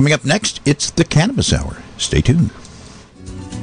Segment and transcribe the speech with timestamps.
[0.00, 1.76] Coming up next, it's the Cannabis Hour.
[1.98, 2.48] Stay tuned.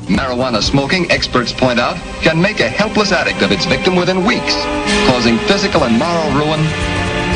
[0.05, 4.53] Marijuana smoking, experts point out, can make a helpless addict of its victim within weeks,
[5.07, 6.59] causing physical and moral ruin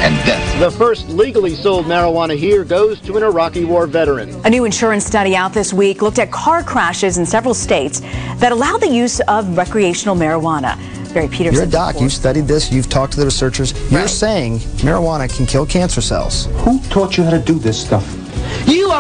[0.04, 0.60] and death.
[0.60, 4.40] The first legally sold marijuana here goes to an Iraqi war veteran.
[4.46, 8.02] A new insurance study out this week looked at car crashes in several states
[8.38, 10.78] that allow the use of recreational marijuana.
[11.12, 11.56] Barry Peterson.
[11.56, 12.00] You're a doc.
[12.00, 12.72] You've studied this.
[12.72, 13.74] You've talked to the researchers.
[13.92, 16.46] You're saying marijuana can kill cancer cells.
[16.58, 18.21] Who taught you how to do this stuff?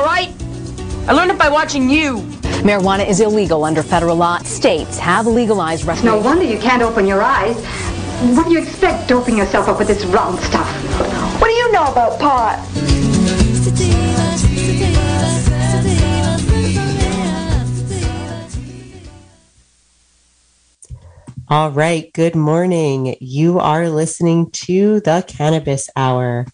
[0.02, 0.34] You, all right?
[1.08, 2.18] I learned it by watching you.
[2.64, 4.40] Marijuana is illegal under federal law.
[4.40, 7.56] States have legalized No wonder you can't open your eyes.
[8.36, 10.68] What do you expect doping yourself up with this round stuff?
[11.40, 12.68] What do you know about pot?
[21.48, 22.12] All right.
[22.14, 23.18] Good morning.
[23.20, 26.48] You are listening to the Cannabis Hour.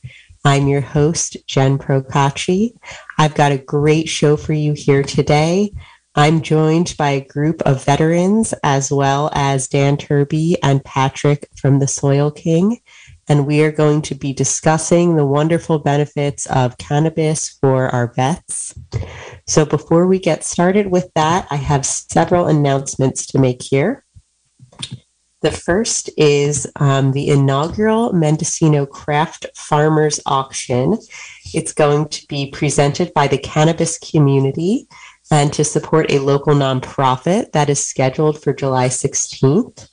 [0.48, 2.72] I'm your host, Jen Procacci.
[3.18, 5.74] I've got a great show for you here today.
[6.16, 11.80] I'm joined by a group of veterans as well as Dan Turby and Patrick from
[11.80, 12.80] the Soil King.
[13.28, 18.74] And we are going to be discussing the wonderful benefits of cannabis for our vets.
[19.48, 24.06] So before we get started with that, I have several announcements to make here.
[25.42, 30.98] The first is um, the inaugural Mendocino Craft Farmers Auction.
[31.54, 34.88] It's going to be presented by the cannabis community
[35.30, 39.88] and to support a local nonprofit that is scheduled for July 16th.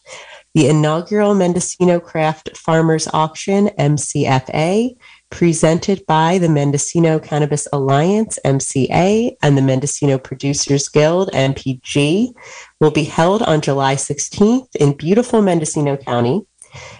[0.55, 4.97] The inaugural Mendocino Craft Farmers Auction, MCFA,
[5.34, 12.32] presented by the Mendocino Cannabis Alliance, MCA, and the Mendocino Producers Guild, MPG,
[12.78, 16.42] will be held on July 16th in beautiful Mendocino County.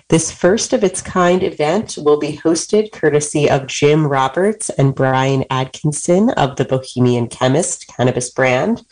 [0.09, 5.45] This first of its kind event will be hosted courtesy of Jim Roberts and Brian
[5.49, 8.83] Atkinson of the Bohemian Chemist cannabis brand,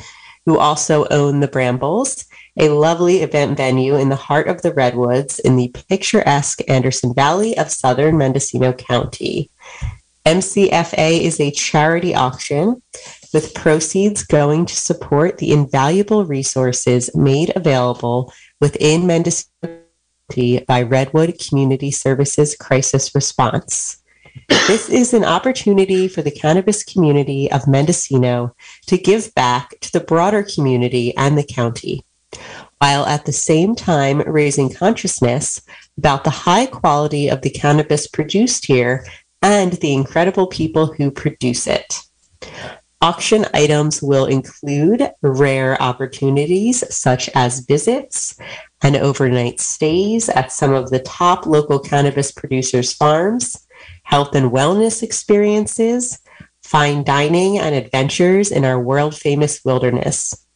[0.46, 2.26] who also own the Brambles,
[2.58, 7.56] a lovely event venue in the heart of the Redwoods in the picturesque Anderson Valley
[7.56, 9.50] of southern Mendocino County.
[10.26, 12.80] MCFA is a charity auction
[13.32, 19.80] with proceeds going to support the invaluable resources made available within Mendocino
[20.30, 24.02] County by Redwood Community Services Crisis Response.
[24.48, 28.54] This is an opportunity for the cannabis community of Mendocino
[28.86, 32.04] to give back to the broader community and the county,
[32.78, 35.62] while at the same time raising consciousness
[35.98, 39.04] about the high quality of the cannabis produced here
[39.42, 42.00] and the incredible people who produce it.
[43.00, 48.38] Auction items will include rare opportunities such as visits
[48.80, 53.66] and overnight stays at some of the top local cannabis producers' farms,
[54.04, 56.20] health and wellness experiences,
[56.62, 60.46] fine dining, and adventures in our world famous wilderness.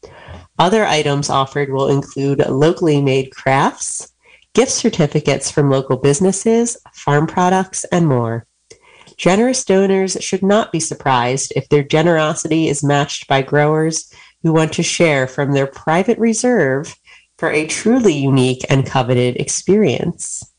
[0.59, 4.13] Other items offered will include locally made crafts,
[4.55, 8.47] gift certificates from local businesses, farm products, and more.
[9.17, 14.13] Generous donors should not be surprised if their generosity is matched by growers
[14.43, 16.95] who want to share from their private reserve
[17.39, 20.53] for a truly unique and coveted experience.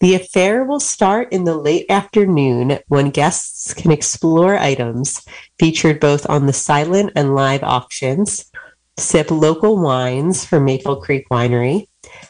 [0.00, 5.24] The affair will start in the late afternoon when guests can explore items
[5.58, 8.50] featured both on the silent and live auctions,
[8.96, 11.86] sip local wines from Maple Creek Winery,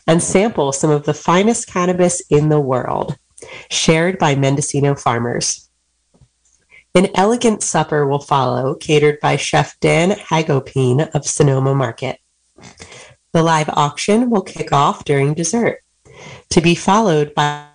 [0.06, 3.16] and sample some of the finest cannabis in the world
[3.70, 5.68] shared by Mendocino farmers.
[6.94, 12.18] An elegant supper will follow, catered by Chef Dan Hagopine of Sonoma Market.
[13.32, 15.80] The live auction will kick off during dessert,
[16.50, 17.66] to be followed by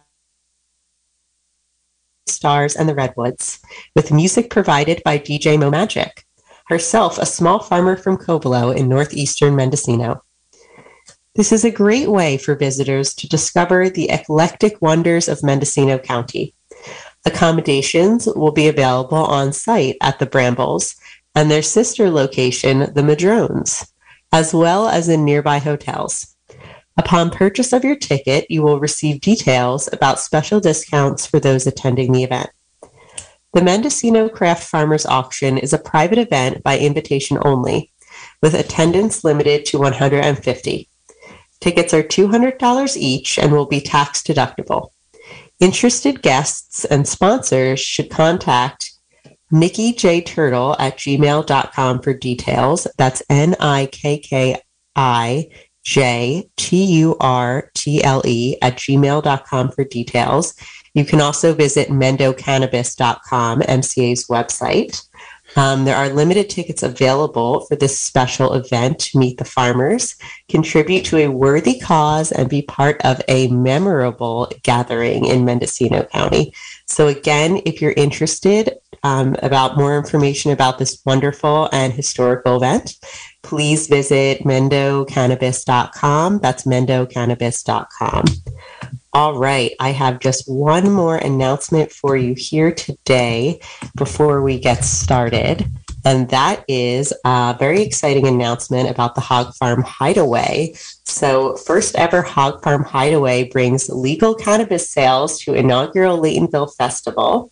[2.28, 3.60] Stars and the Redwoods,
[3.94, 6.26] with music provided by DJ Mo Magic,
[6.70, 10.24] herself a small farmer from Covelo in northeastern Mendocino.
[11.36, 16.54] This is a great way for visitors to discover the eclectic wonders of Mendocino County.
[17.26, 20.96] Accommodations will be available on site at the Brambles
[21.36, 23.92] and their sister location, the Madrones,
[24.32, 26.36] as well as in nearby hotels.
[26.98, 32.12] Upon purchase of your ticket, you will receive details about special discounts for those attending
[32.12, 32.50] the event.
[33.54, 37.92] The Mendocino Craft Farmers Auction is a private event by invitation only,
[38.44, 40.88] with attendance limited to 150.
[41.60, 44.90] Tickets are $200 each and will be tax deductible.
[45.60, 48.92] Interested guests and sponsors should contact
[49.52, 50.22] Nikki J.
[50.22, 52.88] Turtle at gmail.com for details.
[52.98, 54.62] That's N I K K
[54.96, 55.50] I
[55.84, 60.54] J T U R T L E at gmail.com for details.
[60.94, 65.06] You can also visit mendocannabis.com, MCA's website.
[65.56, 70.16] Um, there are limited tickets available for this special event to meet the farmers,
[70.48, 76.54] contribute to a worthy cause, and be part of a memorable gathering in Mendocino County.
[76.86, 82.94] So, again, if you're interested um, about more information about this wonderful and historical event,
[83.42, 86.40] please visit mendocannabis.com.
[86.40, 88.26] That's mendocannabis.com.
[89.12, 93.60] All right, I have just one more announcement for you here today
[93.98, 95.66] before we get started.
[96.06, 100.74] And that is a very exciting announcement about the Hog Farm Hideaway.
[101.06, 107.52] So, first ever Hog Farm Hideaway brings legal cannabis sales to inaugural Laytonville Festival.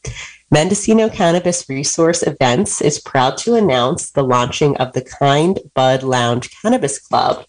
[0.52, 6.50] Mendocino Cannabis Resource Events is proud to announce the launching of the Kind Bud Lounge
[6.62, 7.46] Cannabis Club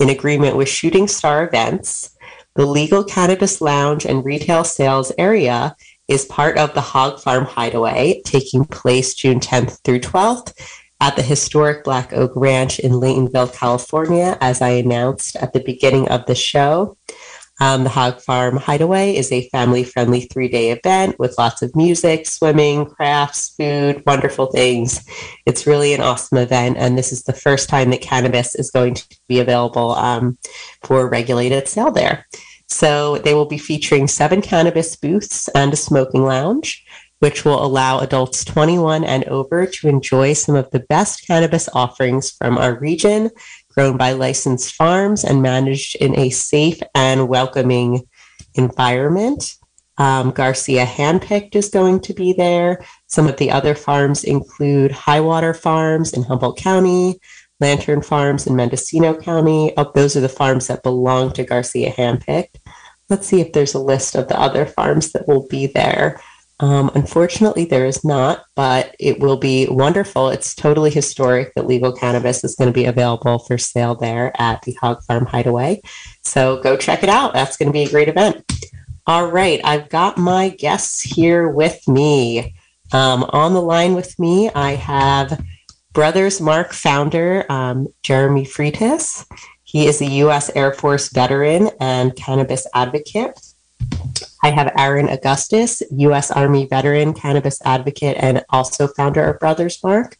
[0.00, 2.11] in agreement with Shooting Star Events.
[2.54, 5.74] The legal cannabis lounge and retail sales area
[6.06, 10.52] is part of the Hog Farm Hideaway, taking place June 10th through 12th
[11.00, 16.08] at the historic Black Oak Ranch in Laytonville, California, as I announced at the beginning
[16.08, 16.98] of the show.
[17.62, 21.76] Um, the Hog Farm Hideaway is a family friendly three day event with lots of
[21.76, 25.06] music, swimming, crafts, food, wonderful things.
[25.46, 26.76] It's really an awesome event.
[26.76, 30.38] And this is the first time that cannabis is going to be available um,
[30.82, 32.26] for regulated sale there.
[32.66, 36.84] So they will be featuring seven cannabis booths and a smoking lounge,
[37.20, 42.32] which will allow adults 21 and over to enjoy some of the best cannabis offerings
[42.32, 43.30] from our region
[43.72, 48.02] grown by licensed farms and managed in a safe and welcoming
[48.54, 49.54] environment.
[49.98, 52.84] Um, Garcia Handpicked is going to be there.
[53.06, 57.20] Some of the other farms include Highwater Farms in Humboldt County,
[57.60, 59.72] Lantern Farms in Mendocino County.
[59.76, 62.56] Oh, those are the farms that belong to Garcia Handpicked.
[63.08, 66.20] Let's see if there's a list of the other farms that will be there.
[66.62, 70.28] Um, unfortunately, there is not, but it will be wonderful.
[70.28, 74.62] It's totally historic that legal cannabis is going to be available for sale there at
[74.62, 75.82] the Hog Farm Hideaway.
[76.22, 77.34] So go check it out.
[77.34, 78.44] That's going to be a great event.
[79.08, 82.54] All right, I've got my guests here with me.
[82.92, 85.44] Um, on the line with me, I have
[85.92, 89.26] Brothers Mark founder um, Jeremy Freitas.
[89.64, 90.48] He is a U.S.
[90.54, 93.51] Air Force veteran and cannabis advocate.
[94.42, 96.30] I have Aaron Augustus, U.S.
[96.30, 100.16] Army veteran, cannabis advocate, and also founder of Brothers Mark.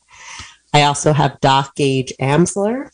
[0.72, 2.90] I also have Doc Gage Amsler,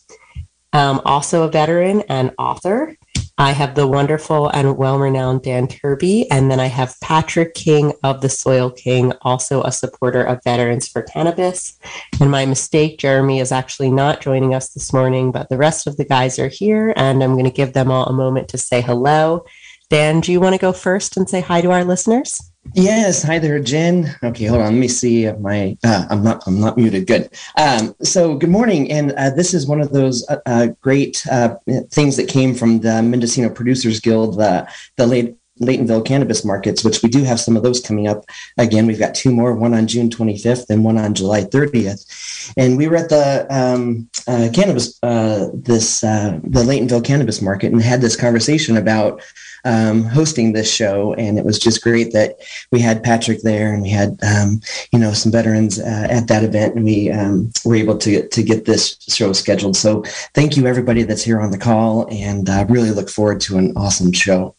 [0.73, 2.97] um, also a veteran and author.
[3.41, 7.93] I have the wonderful and well renowned Dan Turby, and then I have Patrick King
[8.03, 11.79] of the Soil King, also a supporter of Veterans for Cannabis.
[12.21, 15.97] And my mistake, Jeremy is actually not joining us this morning, but the rest of
[15.99, 18.81] the guys are here, and I'm going to give them all a moment to say
[18.81, 19.45] hello
[19.91, 22.53] Dan, do you want to go first and say hi to our listeners?
[22.75, 24.15] Yes, hi there, Jen.
[24.23, 24.75] Okay, hold on.
[24.75, 25.79] Let me see my.
[25.83, 26.43] Uh, I'm not.
[26.47, 27.07] I'm not muted.
[27.07, 27.31] Good.
[27.57, 31.57] Um, so, good morning, and uh, this is one of those uh, uh great uh,
[31.91, 34.69] things that came from the Mendocino Producers Guild, the
[34.99, 38.25] the late Laytonville cannabis markets, which we do have some of those coming up.
[38.59, 42.53] Again, we've got two more, one on June 25th and one on July 30th.
[42.57, 47.73] And we were at the um, uh, cannabis, uh, this uh, the Laytonville cannabis market,
[47.73, 49.23] and had this conversation about
[49.65, 51.15] um, hosting this show.
[51.15, 52.37] And it was just great that
[52.71, 54.61] we had Patrick there and we had, um,
[54.93, 58.43] you know, some veterans uh, at that event and we um, were able to, to
[58.43, 59.77] get this show scheduled.
[59.77, 60.03] So
[60.35, 63.73] thank you everybody that's here on the call and uh, really look forward to an
[63.77, 64.55] awesome show.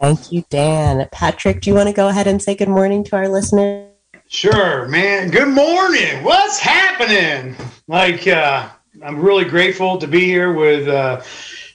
[0.00, 1.08] Thank you, Dan.
[1.10, 3.88] Patrick, do you want to go ahead and say good morning to our listeners?
[4.28, 5.30] Sure, man.
[5.30, 6.22] Good morning.
[6.22, 7.56] What's happening?
[7.88, 8.68] Like, uh,
[9.02, 11.22] I'm really grateful to be here with, uh,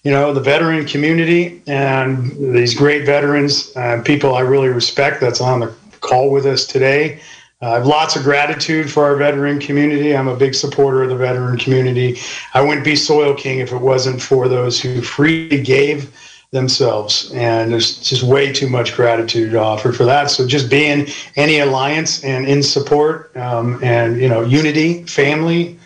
[0.03, 5.39] you know, the veteran community and these great veterans, uh, people I really respect that's
[5.39, 7.21] on the call with us today.
[7.61, 10.13] Uh, I have lots of gratitude for our veteran community.
[10.13, 12.17] I'm a big supporter of the veteran community.
[12.53, 16.13] I wouldn't be Soil King if it wasn't for those who freely gave
[16.51, 17.31] themselves.
[17.33, 20.29] And there's just way too much gratitude to offer for that.
[20.29, 21.07] So just being
[21.37, 25.79] any alliance and in support um, and, you know, unity, family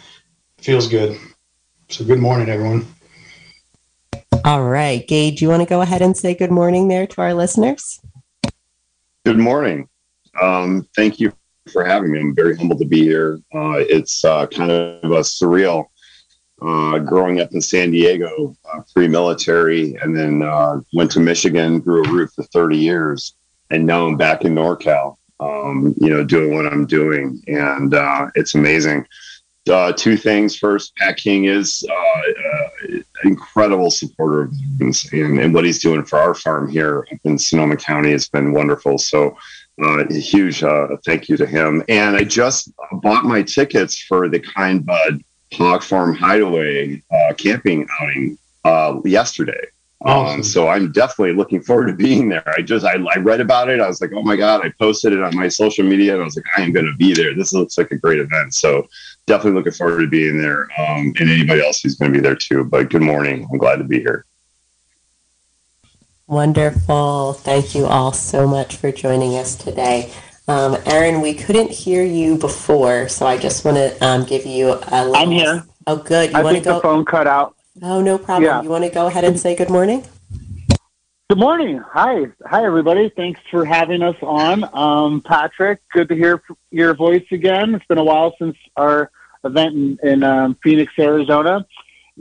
[0.58, 1.16] feels good.
[1.90, 2.88] So good morning, everyone.
[4.48, 5.06] All right.
[5.06, 8.00] Gage, you want to go ahead and say good morning there to our listeners?
[9.25, 9.89] Good morning.
[10.42, 11.34] Um, thank you
[11.70, 12.22] for having me.
[12.22, 13.42] I'm very humbled to be here.
[13.54, 15.88] Uh, it's uh, kind of a surreal
[16.62, 21.82] uh, growing up in San Diego, uh, pre military, and then uh, went to Michigan,
[21.82, 23.36] grew a root for 30 years,
[23.70, 27.44] and now I'm back in NorCal, um, you know, doing what I'm doing.
[27.48, 29.08] And uh, it's amazing.
[29.68, 30.56] Uh, two things.
[30.58, 32.22] First, Pat King is uh,
[32.88, 37.20] an incredible supporter of veterans, and, and what he's doing for our farm here up
[37.24, 38.98] in Sonoma County has been wonderful.
[38.98, 39.38] So
[39.82, 41.84] uh, a huge uh, thank you to him.
[41.90, 45.22] And I just bought my tickets for the Kind Bud
[45.54, 49.68] Hog Farm Hideaway uh, camping outing uh, yesterday.
[50.06, 52.48] Um, so I'm definitely looking forward to being there.
[52.56, 53.80] I just I, I read about it.
[53.80, 54.64] I was like, oh my god!
[54.64, 56.96] I posted it on my social media, and I was like, I am going to
[56.98, 57.34] be there.
[57.34, 58.54] This looks like a great event.
[58.54, 58.88] So
[59.27, 62.36] definitely looking forward to being there, um, and anybody else who's going to be there
[62.36, 62.63] too.
[62.63, 63.48] But good morning.
[63.51, 64.25] I'm glad to be here.
[66.25, 67.34] Wonderful.
[67.34, 70.12] Thank you all so much for joining us today.
[70.48, 74.79] Um, Aaron, we couldn't hear you before, so I just want to um, give you
[74.88, 75.15] a little.
[75.15, 75.63] I'm here.
[75.86, 76.31] Oh, good.
[76.31, 76.75] You I want to think go?
[76.75, 77.55] the phone cut out.
[77.81, 78.46] Oh, no problem.
[78.46, 78.62] Yeah.
[78.62, 80.05] You want to go ahead and say good morning?
[81.29, 81.84] Good morning.
[81.91, 82.27] Hi.
[82.46, 83.10] Hi, everybody.
[83.10, 84.63] Thanks for having us on.
[84.74, 86.41] Um, Patrick, good to hear
[86.72, 87.75] your voice again.
[87.75, 89.12] It's been a while since our
[89.43, 91.67] event in, in um, Phoenix, Arizona.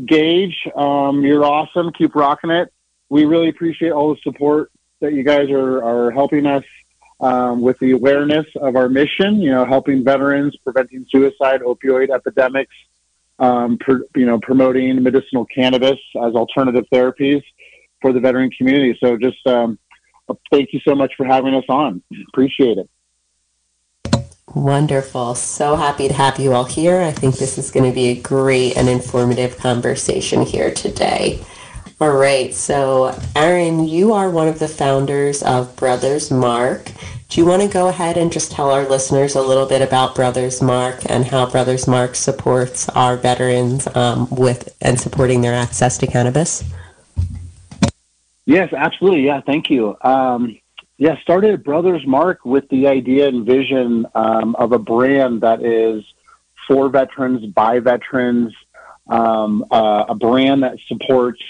[0.05, 1.93] Gage, um, you're awesome.
[1.93, 2.73] Keep rocking it.
[3.09, 6.65] We really appreciate all the support that you guys are, are helping us
[7.21, 12.75] um, with the awareness of our mission, you know, helping veterans, preventing suicide, opioid epidemics,
[13.39, 13.79] um,
[14.17, 17.45] you know, promoting medicinal cannabis as alternative therapies
[18.07, 18.97] for the veteran community.
[19.03, 19.81] So just um,
[20.53, 22.05] thank you so much for having us on.
[22.29, 22.89] Appreciate it.
[24.55, 25.35] Wonderful.
[25.35, 27.01] So happy to have you all here.
[27.01, 31.45] I think this is going to be a great and informative conversation here today.
[32.01, 32.55] All right.
[32.55, 36.93] So, Aaron, you are one of the founders of Brothers Mark.
[37.29, 40.15] Do you want to go ahead and just tell our listeners a little bit about
[40.15, 45.99] Brothers Mark and how Brothers Mark supports our veterans um, with and supporting their access
[45.99, 46.63] to cannabis?
[48.47, 49.27] Yes, absolutely.
[49.27, 49.97] Yeah, thank you.
[50.01, 50.57] Um,
[50.99, 56.05] yeah, started Brothers Mark with the idea and vision um, of a brand that is
[56.69, 58.55] for veterans, by veterans,
[59.09, 61.43] um, uh, a brand that supports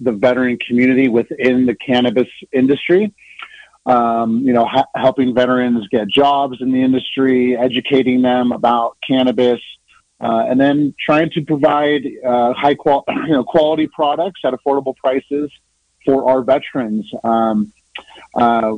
[0.00, 3.14] the veteran community within the cannabis industry.
[3.86, 9.60] Um, you know, ha- helping veterans get jobs in the industry, educating them about cannabis,
[10.20, 14.94] uh, and then trying to provide uh, high qual- you know, quality products at affordable
[14.96, 15.50] prices
[16.04, 17.10] for our veterans.
[17.24, 17.72] Um,
[18.34, 18.76] uh,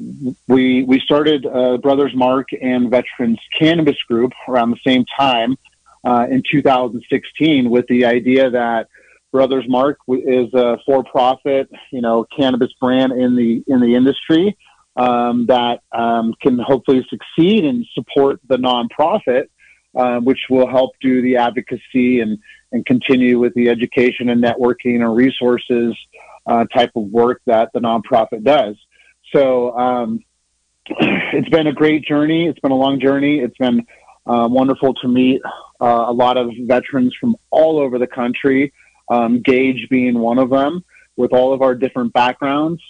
[0.49, 5.57] we we started uh, Brothers Mark and Veterans Cannabis Group around the same time
[6.05, 8.88] uh, in 2016 with the idea that
[9.31, 14.57] Brothers Mark is a for-profit, you know, cannabis brand in the in the industry
[14.97, 19.49] um, that um, can hopefully succeed and support the nonprofit,
[19.97, 22.38] uh, which will help do the advocacy and
[22.73, 25.95] and continue with the education and networking and resources
[26.46, 28.76] uh, type of work that the nonprofit does.
[29.34, 30.20] So um,
[30.87, 32.46] it's been a great journey.
[32.46, 33.40] It's been a long journey.
[33.40, 33.87] It's been
[34.26, 35.40] uh, wonderful to meet
[35.80, 38.72] uh, a lot of veterans from all over the country,
[39.08, 40.84] um, Gage being one of them,
[41.16, 42.80] with all of our different backgrounds.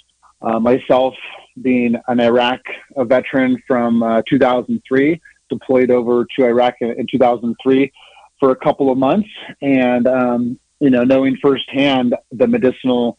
[0.40, 1.14] Uh, myself
[1.60, 2.60] being an Iraq
[2.96, 7.92] veteran from uh, 2003, deployed over to Iraq in, in 2003
[8.40, 9.28] for a couple of months,
[9.60, 13.16] and um, you know, knowing firsthand the medicinal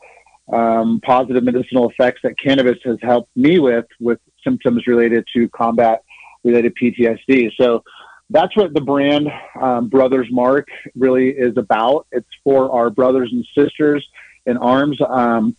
[0.51, 6.03] um, positive medicinal effects that cannabis has helped me with with symptoms related to combat
[6.43, 7.51] related PTSD.
[7.57, 7.83] So
[8.29, 9.29] that's what the brand
[9.61, 12.07] um, Brothers Mark really is about.
[12.11, 14.05] It's for our brothers and sisters
[14.45, 14.99] in arms.
[15.07, 15.55] Um,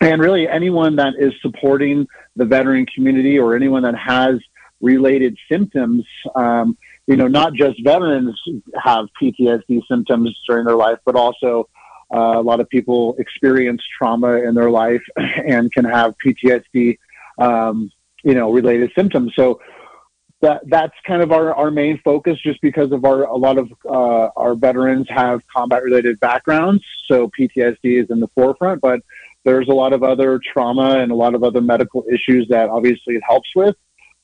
[0.00, 4.40] and really anyone that is supporting the veteran community or anyone that has
[4.80, 6.76] related symptoms, um,
[7.06, 8.38] you know, not just veterans
[8.82, 11.68] have PTSD symptoms during their life, but also
[12.12, 16.98] uh, a lot of people experience trauma in their life and can have PTSD,
[17.38, 17.90] um,
[18.22, 19.32] you know, related symptoms.
[19.34, 19.60] So
[20.42, 23.72] that that's kind of our, our main focus, just because of our a lot of
[23.88, 26.84] uh, our veterans have combat related backgrounds.
[27.06, 29.00] So PTSD is in the forefront, but
[29.44, 33.14] there's a lot of other trauma and a lot of other medical issues that obviously
[33.14, 33.76] it helps with.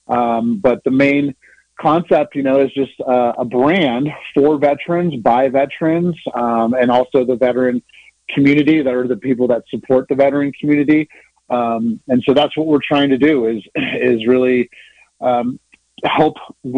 [0.08, 1.34] Um, but the main
[1.80, 7.24] concept, you know, is just uh, a brand for veterans, by veterans, um, and also
[7.24, 7.82] the veteran
[8.30, 11.08] community that are the people that support the veteran community.
[11.50, 14.68] Um, and so that's what we're trying to do is is really
[15.20, 15.58] um,
[16.04, 16.36] help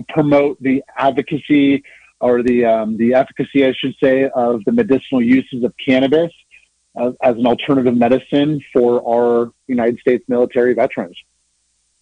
[0.08, 1.82] promote the advocacy
[2.20, 6.32] or the um, the efficacy, I should say, of the medicinal uses of cannabis
[6.96, 11.16] as, as an alternative medicine for our United States military veterans.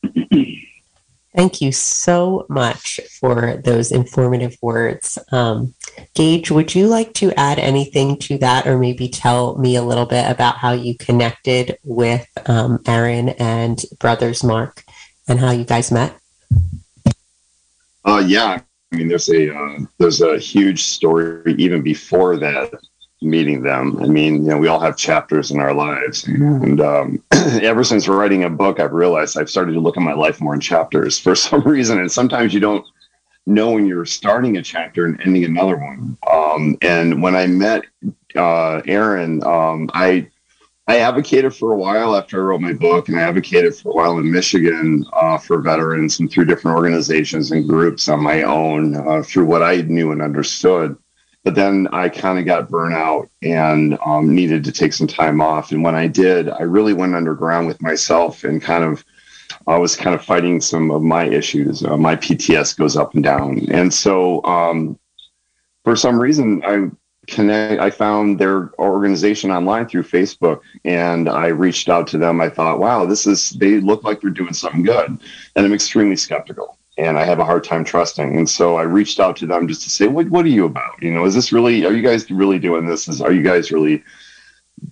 [1.36, 5.18] Thank you so much for those informative words.
[5.30, 5.74] Um,
[6.14, 10.06] Gage, would you like to add anything to that or maybe tell me a little
[10.06, 14.82] bit about how you connected with um, Aaron and Brothers Mark
[15.28, 16.18] and how you guys met?
[18.04, 18.60] Uh, yeah,
[18.92, 22.72] I mean, there's a uh, there's a huge story even before that.
[23.20, 24.00] Meeting them.
[24.00, 28.08] I mean, you know, we all have chapters in our lives, and um, ever since
[28.08, 31.18] writing a book, I've realized I've started to look at my life more in chapters
[31.18, 31.98] for some reason.
[31.98, 32.86] And sometimes you don't
[33.46, 36.16] know when you're starting a chapter and ending another one.
[36.30, 37.84] Um, and when I met
[38.36, 40.28] uh, Aaron, um, I
[40.86, 43.94] I advocated for a while after I wrote my book, and I advocated for a
[43.94, 48.96] while in Michigan uh, for veterans and through different organizations and groups on my own
[48.96, 50.96] uh, through what I knew and understood.
[51.48, 55.72] But then I kind of got burnout and um, needed to take some time off.
[55.72, 59.02] And when I did, I really went underground with myself and kind of
[59.66, 61.82] I was kind of fighting some of my issues.
[61.82, 64.98] Uh, my PTS goes up and down, and so um,
[65.84, 66.90] for some reason, I
[67.26, 67.80] connect.
[67.80, 72.42] I found their organization online through Facebook, and I reached out to them.
[72.42, 75.18] I thought, wow, this is they look like they're doing something good,
[75.56, 78.36] and I'm extremely skeptical, and I have a hard time trusting.
[78.36, 81.02] And so I reached out to them just to say, what What are you about?
[81.02, 81.86] You know, is this really?
[81.86, 83.08] Are you guys really doing this?
[83.08, 84.02] Is are you guys really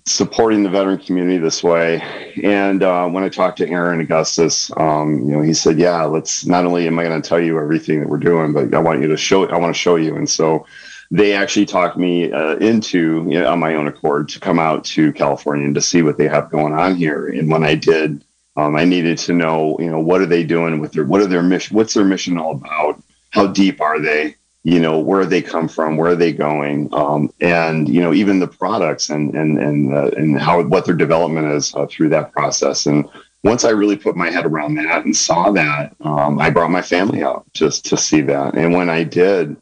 [0.05, 2.01] supporting the veteran community this way.
[2.43, 6.45] And uh, when I talked to Aaron Augustus, um, you know, he said, "Yeah, let's.
[6.45, 9.01] Not only am I going to tell you everything that we're doing, but I want
[9.01, 9.47] you to show.
[9.47, 10.65] I want to show you." And so
[11.11, 14.83] they actually talked me uh, into you know, on my own accord to come out
[14.85, 17.27] to California and to see what they have going on here.
[17.27, 18.23] And when I did,
[18.57, 21.27] um, I needed to know, you know, what are they doing with their, what are
[21.27, 23.01] their mission, what's their mission all about?
[23.29, 24.35] How deep are they?
[24.67, 28.39] you know where they come from where are they going um, and you know even
[28.39, 32.33] the products and and and uh, and how what their development is uh, through that
[32.33, 33.07] process and
[33.45, 36.81] once i really put my head around that and saw that um, i brought my
[36.81, 39.55] family out just to see that and when i did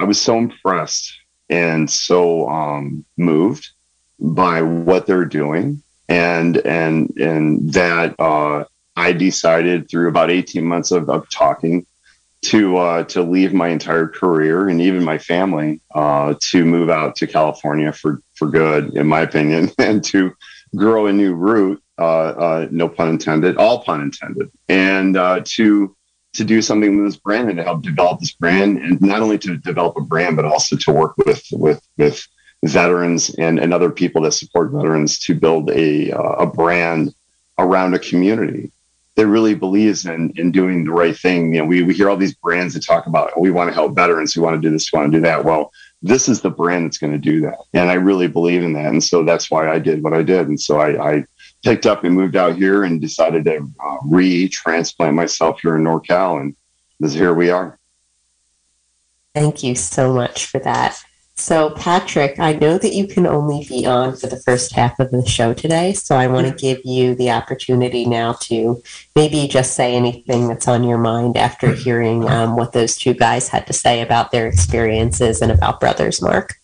[0.00, 1.14] i was so impressed
[1.48, 3.68] and so um, moved
[4.18, 8.64] by what they're doing and and and that uh,
[8.96, 11.86] i decided through about 18 months of, of talking
[12.44, 17.16] to uh, to leave my entire career and even my family uh, to move out
[17.16, 20.32] to California for for good, in my opinion, and to
[20.76, 21.82] grow a new root.
[21.96, 25.96] Uh, uh no pun intended, all pun intended, and uh, to
[26.34, 29.38] to do something with this brand and to help develop this brand, and not only
[29.38, 32.26] to develop a brand, but also to work with with with
[32.64, 37.14] veterans and, and other people that support veterans to build a uh, a brand
[37.58, 38.70] around a community
[39.16, 41.54] that really believes in in doing the right thing.
[41.54, 43.74] You know, we, we hear all these brands that talk about oh, we want to
[43.74, 45.44] help veterans, we want to do this, we want to do that.
[45.44, 45.72] Well,
[46.02, 48.86] this is the brand that's going to do that, and I really believe in that,
[48.86, 51.24] and so that's why I did what I did, and so I, I
[51.62, 56.40] picked up and moved out here and decided to uh, re-transplant myself here in NorCal,
[56.40, 56.56] and
[57.00, 57.78] this here we are.
[59.34, 61.02] Thank you so much for that.
[61.44, 65.10] So, Patrick, I know that you can only be on for the first half of
[65.10, 65.92] the show today.
[65.92, 68.82] So, I want to give you the opportunity now to
[69.14, 73.50] maybe just say anything that's on your mind after hearing um, what those two guys
[73.50, 76.54] had to say about their experiences and about Brothers Mark.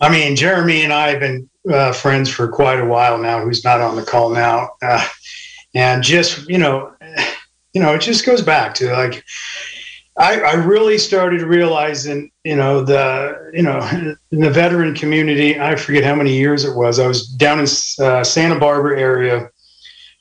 [0.00, 3.62] I mean, Jeremy and I have been uh, friends for quite a while now, who's
[3.62, 4.70] not on the call now.
[4.82, 5.06] Uh,
[5.72, 6.92] and just, you know,
[7.74, 9.22] you know, it just goes back to like,
[10.18, 13.78] I, I, really started realizing, you know, the you know,
[14.32, 15.58] in the veteran community.
[15.58, 16.98] I forget how many years it was.
[16.98, 17.66] I was down in
[18.04, 19.50] uh, Santa Barbara area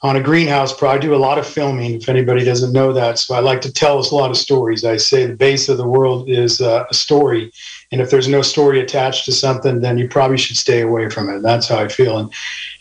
[0.03, 1.03] on a greenhouse project.
[1.03, 1.95] I do a lot of filming.
[1.95, 4.85] If anybody doesn't know that, so I like to tell us a lot of stories.
[4.85, 7.51] I say the base of the world is uh, a story,
[7.91, 11.29] and if there's no story attached to something, then you probably should stay away from
[11.29, 11.41] it.
[11.41, 12.19] That's how I feel.
[12.19, 12.31] And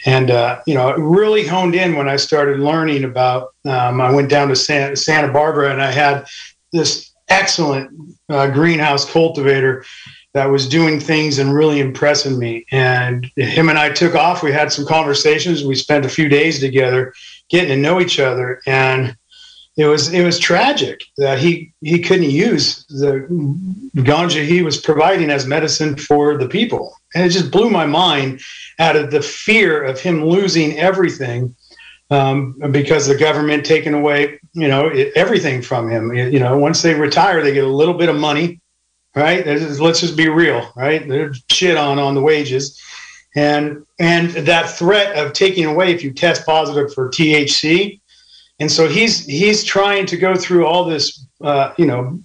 [0.05, 3.55] and uh, you know, it really honed in when I started learning about.
[3.65, 6.27] Um, I went down to Santa, Santa Barbara, and I had
[6.73, 7.91] this excellent
[8.29, 9.85] uh, greenhouse cultivator
[10.35, 12.67] that was doing things and really impressing me.
[12.71, 14.43] And him and I took off.
[14.43, 15.65] We had some conversations.
[15.65, 17.15] We spent a few days together,
[17.49, 19.17] getting to know each other, and
[19.77, 23.27] it was it was tragic that he he couldn't use the
[23.97, 28.41] ganja he was providing as medicine for the people, and it just blew my mind
[28.79, 31.55] out of the fear of him losing everything
[32.11, 36.15] um, because the government taking away, you know, everything from him.
[36.15, 38.59] You know, once they retire, they get a little bit of money,
[39.15, 39.47] right?
[39.47, 41.07] Let's just be real, right?
[41.07, 42.81] They're shit on on the wages,
[43.37, 48.01] and and that threat of taking away if you test positive for THC,
[48.59, 52.19] and so he's he's trying to go through all this, uh, you know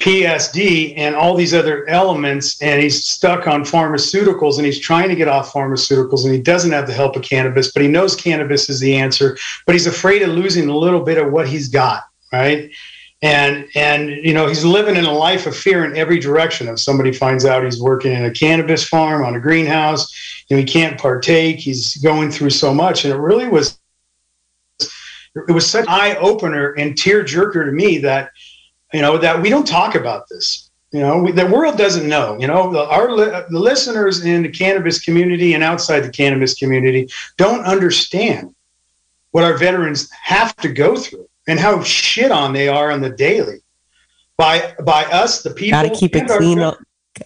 [0.00, 5.14] PSD and all these other elements, and he's stuck on pharmaceuticals and he's trying to
[5.14, 8.70] get off pharmaceuticals and he doesn't have the help of cannabis, but he knows cannabis
[8.70, 9.36] is the answer,
[9.66, 12.70] but he's afraid of losing a little bit of what he's got, right?
[13.22, 16.68] And and you know he's living in a life of fear in every direction.
[16.68, 20.10] If somebody finds out he's working in a cannabis farm on a greenhouse,
[20.50, 21.58] know he can't partake.
[21.58, 23.78] He's going through so much, and it really was
[24.80, 28.30] it was such an eye opener and tear jerker to me that
[28.92, 32.36] you know that we don't talk about this you know, we, the world doesn't know.
[32.40, 36.54] You know, the, our li- the listeners in the cannabis community and outside the cannabis
[36.54, 38.54] community don't understand
[39.30, 43.10] what our veterans have to go through and how shit on they are on the
[43.10, 43.58] daily
[44.36, 45.80] by by us, the people.
[45.80, 46.58] Got to keep it our clean.
[46.58, 46.76] on-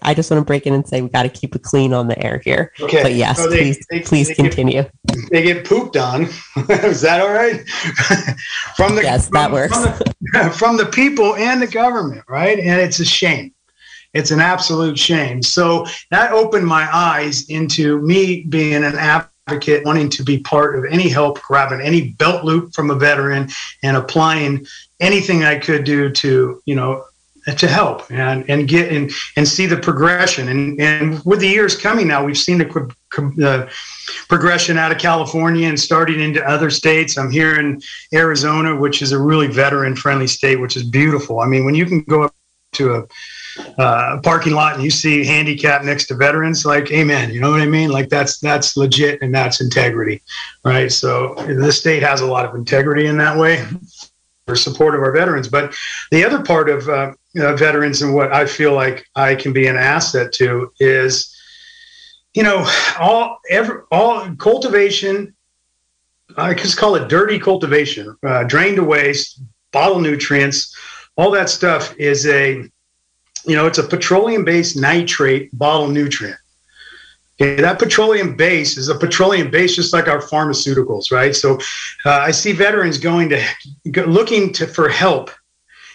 [0.03, 2.09] I just want to break in and say we got to keep it clean on
[2.09, 2.73] the air here.
[2.81, 4.85] Okay, But yes, so they- please, they- please they get- continue.
[5.31, 6.23] they get pooped on.
[6.69, 7.67] Is that all right?
[8.77, 9.77] from the Yes, that works.
[9.77, 9.95] From
[10.33, 12.59] the, from the people and the government, right?
[12.59, 13.53] And it's a shame.
[14.13, 15.43] It's an absolute shame.
[15.43, 20.85] So that opened my eyes into me being an advocate, wanting to be part of
[20.89, 23.49] any help, grabbing any belt loop from a veteran,
[23.83, 24.65] and applying
[25.01, 27.05] anything I could do to, you know,
[27.57, 31.77] to help and and get and and see the progression and and with the years
[31.77, 32.95] coming now we've seen the
[33.45, 33.69] uh,
[34.29, 37.17] progression out of California and starting into other states.
[37.17, 37.81] I'm here in
[38.13, 41.41] Arizona, which is a really veteran friendly state, which is beautiful.
[41.41, 42.35] I mean, when you can go up
[42.73, 43.07] to a
[43.79, 47.31] uh, parking lot and you see handicap next to veterans, like, amen.
[47.31, 47.91] You know what I mean?
[47.91, 50.23] Like that's that's legit and that's integrity,
[50.65, 50.91] right?
[50.91, 53.65] So the state has a lot of integrity in that way
[54.47, 55.49] for support of our veterans.
[55.49, 55.75] But
[56.11, 59.77] the other part of uh, veterans and what I feel like I can be an
[59.77, 61.35] asset to is,
[62.35, 65.35] you know, all every all cultivation.
[66.37, 69.41] I just call it dirty cultivation, uh, drained waste,
[69.73, 70.75] bottle nutrients,
[71.17, 72.55] all that stuff is a,
[73.45, 76.39] you know, it's a petroleum-based nitrate bottle nutrient.
[77.39, 81.35] That petroleum base is a petroleum base, just like our pharmaceuticals, right?
[81.35, 81.59] So,
[82.07, 83.45] uh, I see veterans going to
[84.07, 85.31] looking to for help,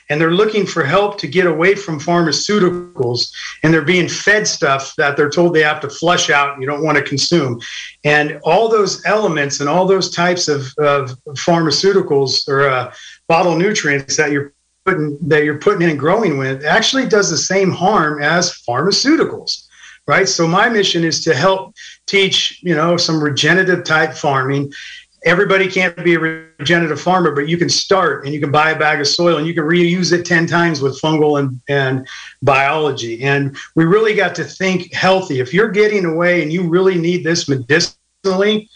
[0.10, 3.32] and they're looking for help to get away from pharmaceuticals,
[3.64, 6.54] and they're being fed stuff that they're told they have to flush out.
[6.54, 7.62] And you don't want to consume,
[8.04, 12.94] and all those elements and all those types of, of pharmaceuticals or uh,
[13.30, 17.38] bottle nutrients that you're putting that you're putting in and growing with actually does the
[17.38, 19.69] same harm as pharmaceuticals
[20.10, 20.28] right?
[20.28, 21.76] So my mission is to help
[22.08, 24.74] teach, you know, some regenerative type farming.
[25.24, 28.80] Everybody can't be a regenerative farmer, but you can start and you can buy a
[28.80, 32.08] bag of soil and you can reuse it 10 times with fungal and, and
[32.42, 33.22] biology.
[33.22, 35.42] And we really got to think healthy.
[35.42, 38.68] If you're getting away and you really need this medicinally,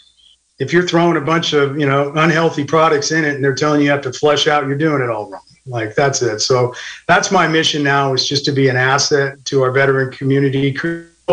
[0.60, 3.80] if you're throwing a bunch of, you know, unhealthy products in it and they're telling
[3.80, 5.42] you you have to flush out, you're doing it all wrong.
[5.66, 6.38] Like that's it.
[6.38, 6.74] So
[7.08, 10.72] that's my mission now is just to be an asset to our veteran community,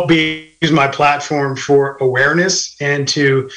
[0.08, 3.50] be use my platform for awareness and to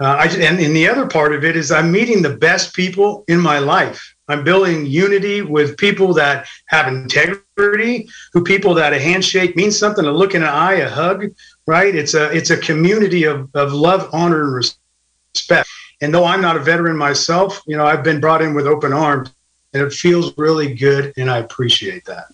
[0.00, 3.24] uh, I, and, and the other part of it is I'm meeting the best people
[3.26, 4.14] in my life.
[4.28, 10.04] I'm building unity with people that have integrity, who people that a handshake means something,
[10.04, 11.32] a look in an eye, a hug,
[11.66, 11.94] right?
[11.94, 15.68] It's a it's a community of, of love, honor, and respect.
[16.00, 18.92] And though I'm not a veteran myself, you know, I've been brought in with open
[18.92, 19.32] arms,
[19.72, 22.26] and it feels really good, and I appreciate that.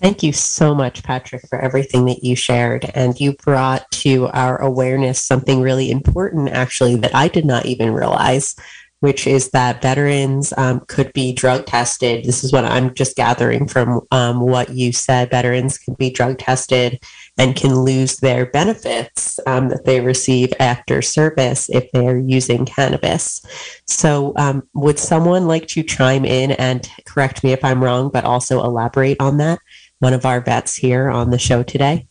[0.00, 2.90] Thank you so much, Patrick, for everything that you shared.
[2.94, 7.92] And you brought to our awareness something really important, actually, that I did not even
[7.92, 8.56] realize,
[9.00, 12.24] which is that veterans um, could be drug tested.
[12.24, 15.30] This is what I'm just gathering from um, what you said.
[15.30, 17.02] Veterans can be drug tested
[17.38, 23.42] and can lose their benefits um, that they receive after service if they're using cannabis.
[23.86, 28.24] So, um, would someone like to chime in and correct me if I'm wrong, but
[28.24, 29.58] also elaborate on that?
[30.00, 32.06] One of our vets here on the show today.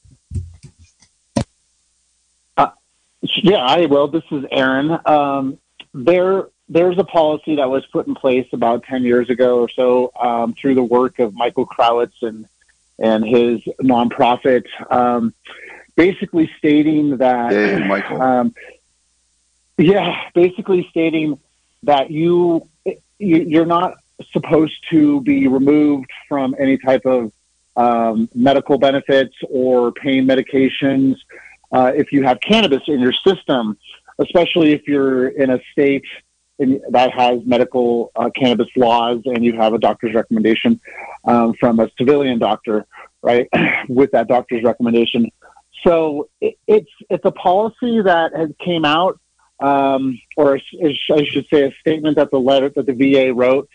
[3.21, 4.08] Yeah, I will.
[4.08, 4.97] This is Aaron.
[5.05, 5.58] Um,
[5.93, 10.12] there, there's a policy that was put in place about 10 years ago or so
[10.19, 12.47] um, through the work of Michael Krawitz and
[13.01, 15.33] and his nonprofit, um,
[15.95, 17.51] basically stating that.
[17.51, 18.21] Hey, Michael.
[18.21, 18.55] Um,
[19.77, 21.39] yeah, basically stating
[21.83, 23.95] that you, you you're not
[24.31, 27.31] supposed to be removed from any type of
[27.77, 31.15] um, medical benefits or pain medications
[31.71, 33.77] uh, if you have cannabis in your system,
[34.17, 36.05] especially if you're in a state
[36.59, 40.79] that has medical uh, cannabis laws and you have a doctor's recommendation
[41.25, 42.85] um, from a civilian doctor,
[43.21, 43.47] right,
[43.89, 45.31] with that doctor's recommendation.
[45.85, 49.19] So it, it's it's a policy that has came out,
[49.61, 53.69] um, or I should say, a statement that the letter that the VA wrote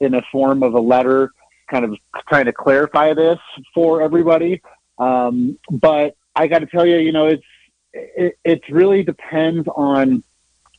[0.00, 1.32] in a form of a letter,
[1.70, 1.96] kind of
[2.28, 3.38] trying to clarify this
[3.74, 4.62] for everybody.
[4.98, 7.44] Um, but I got to tell you, you know, it's
[7.92, 10.22] it, it really depends on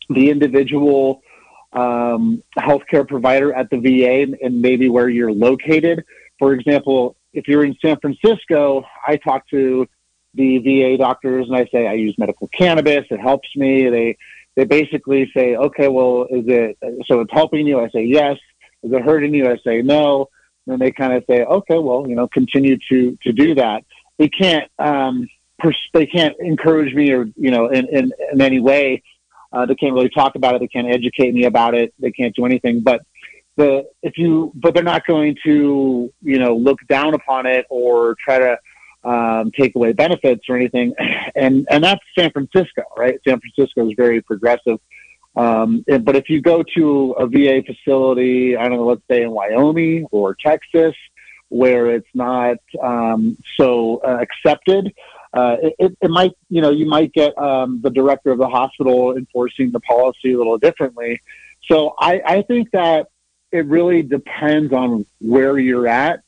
[0.09, 1.21] the individual
[1.73, 6.03] um, healthcare provider at the VA and, and maybe where you're located.
[6.39, 9.87] For example, if you're in San Francisco, I talk to
[10.33, 13.05] the VA doctors and I say I use medical cannabis.
[13.09, 13.89] It helps me.
[13.89, 14.17] They
[14.55, 17.21] they basically say, okay, well, is it so?
[17.21, 17.79] It's helping you.
[17.79, 18.37] I say yes.
[18.83, 19.49] Is it hurting you?
[19.49, 20.27] I say no.
[20.65, 23.83] then they kind of say, okay, well, you know, continue to to do that.
[24.17, 25.27] They can't um,
[25.59, 29.03] pers- they can't encourage me or you know in in, in any way.
[29.51, 30.59] Uh, they can't really talk about it.
[30.59, 31.93] They can't educate me about it.
[31.99, 32.81] They can't do anything.
[32.81, 33.01] But
[33.57, 38.15] the if you but they're not going to you know look down upon it or
[38.23, 38.57] try to
[39.03, 40.93] um, take away benefits or anything.
[41.33, 43.17] And and that's San Francisco, right?
[43.25, 44.79] San Francisco is very progressive.
[45.35, 49.31] Um, but if you go to a VA facility, I don't know, let's say in
[49.31, 50.93] Wyoming or Texas,
[51.47, 54.93] where it's not um, so uh, accepted,
[55.33, 59.15] uh, it, it, might, you know, you might get um, the director of the hospital
[59.15, 61.21] enforcing the policy a little differently.
[61.69, 63.07] So I, I think that
[63.51, 66.21] it really depends on where you're at,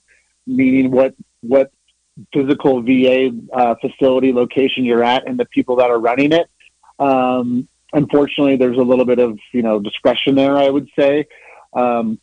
[0.45, 1.71] meaning what what
[2.33, 6.47] physical VA uh, facility location you're at and the people that are running it.
[6.99, 10.57] Um, unfortunately, there's a little bit of you know discretion there.
[10.57, 11.27] I would say.
[11.73, 12.19] Um,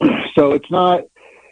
[0.34, 1.04] so it's not.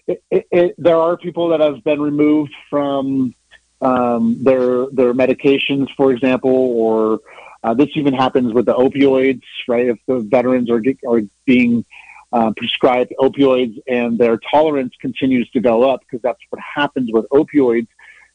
[0.07, 3.33] It, it, there are people that have been removed from
[3.81, 7.21] um, their their medications, for example, or
[7.63, 9.89] uh, this even happens with the opioids, right?
[9.89, 11.85] If the veterans are are being
[12.33, 17.27] uh, prescribed opioids and their tolerance continues to go up because that's what happens with
[17.31, 17.89] opioids.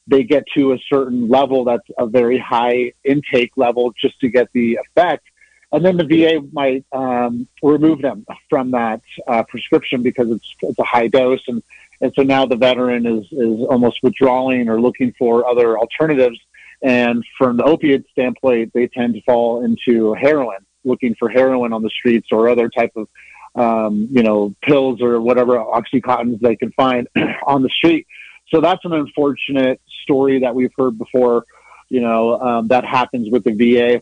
[0.07, 4.49] They get to a certain level that's a very high intake level just to get
[4.53, 5.25] the effect.
[5.71, 10.79] And then the VA might um, remove them from that uh, prescription because it's, it's
[10.79, 11.47] a high dose.
[11.47, 11.63] And,
[12.01, 16.39] and so now the veteran is, is almost withdrawing or looking for other alternatives.
[16.81, 21.81] And from the opiate standpoint, they tend to fall into heroin, looking for heroin on
[21.81, 23.07] the streets or other type of
[23.55, 27.07] um, you know, pills or whatever oxycontins they can find
[27.47, 28.05] on the street.
[28.53, 31.45] So that's an unfortunate story that we've heard before.
[31.89, 34.01] You know, um, that happens with the VA,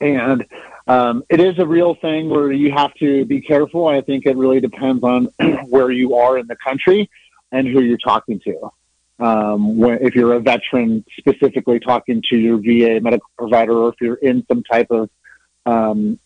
[0.00, 0.46] and
[0.86, 3.86] um, it is a real thing where you have to be careful.
[3.86, 5.26] I think it really depends on
[5.68, 7.10] where you are in the country
[7.52, 8.72] and who you're talking to.
[9.18, 14.00] Um, when, if you're a veteran, specifically talking to your VA medical provider, or if
[14.00, 15.10] you're in some type of
[15.66, 16.18] um,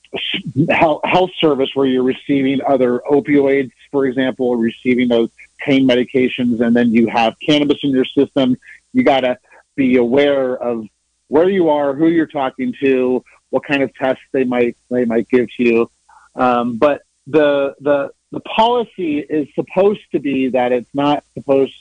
[0.70, 6.60] health, health service where you're receiving other opioids, for example, or receiving those pain medications,
[6.60, 8.56] and then you have cannabis in your system,
[8.92, 9.38] you got to
[9.74, 10.86] be aware of
[11.28, 15.28] where you are, who you're talking to, what kind of tests they might they might
[15.28, 15.90] give to you.
[16.34, 21.78] Um, but the the the policy is supposed to be that it's not supposed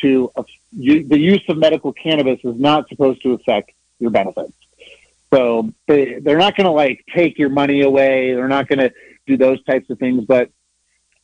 [0.00, 4.54] to uh, you, the use of medical cannabis is not supposed to affect your benefits.
[5.32, 8.32] So they they're not going to like take your money away.
[8.32, 8.90] They're not going to
[9.26, 10.24] do those types of things.
[10.24, 10.48] But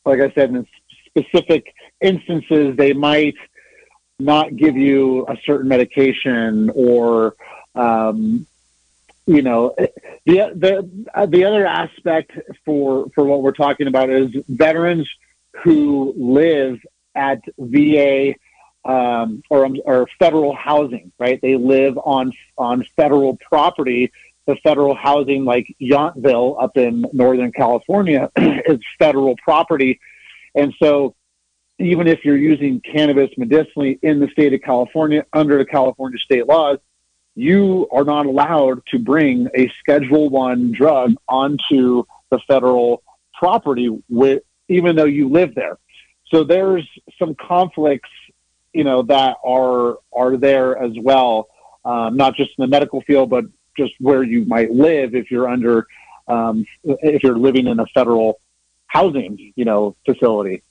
[0.05, 0.67] like I said, in
[1.07, 3.39] specific instances, they might
[4.19, 7.35] not give you a certain medication or
[7.73, 8.45] um,
[9.27, 9.75] you know
[10.25, 12.31] the the the other aspect
[12.65, 15.07] for for what we're talking about is veterans
[15.63, 16.79] who live
[17.13, 18.33] at VA
[18.85, 21.39] um, or, or federal housing, right?
[21.41, 24.11] They live on on federal property.
[24.45, 29.99] The federal housing, like Yountville up in Northern California, is federal property,
[30.55, 31.15] and so
[31.79, 36.47] even if you're using cannabis medicinally in the state of California under the California state
[36.47, 36.79] laws,
[37.37, 43.03] you are not allowed to bring a Schedule One drug onto the federal
[43.37, 45.77] property, with, even though you live there.
[46.31, 46.85] So there's
[47.19, 48.09] some conflicts
[48.73, 51.47] you know that are are there as well,
[51.85, 53.45] um, not just in the medical field, but
[53.77, 55.85] just where you might live if you're under
[56.27, 58.39] um, if you're living in a federal
[58.87, 60.63] housing you know facility.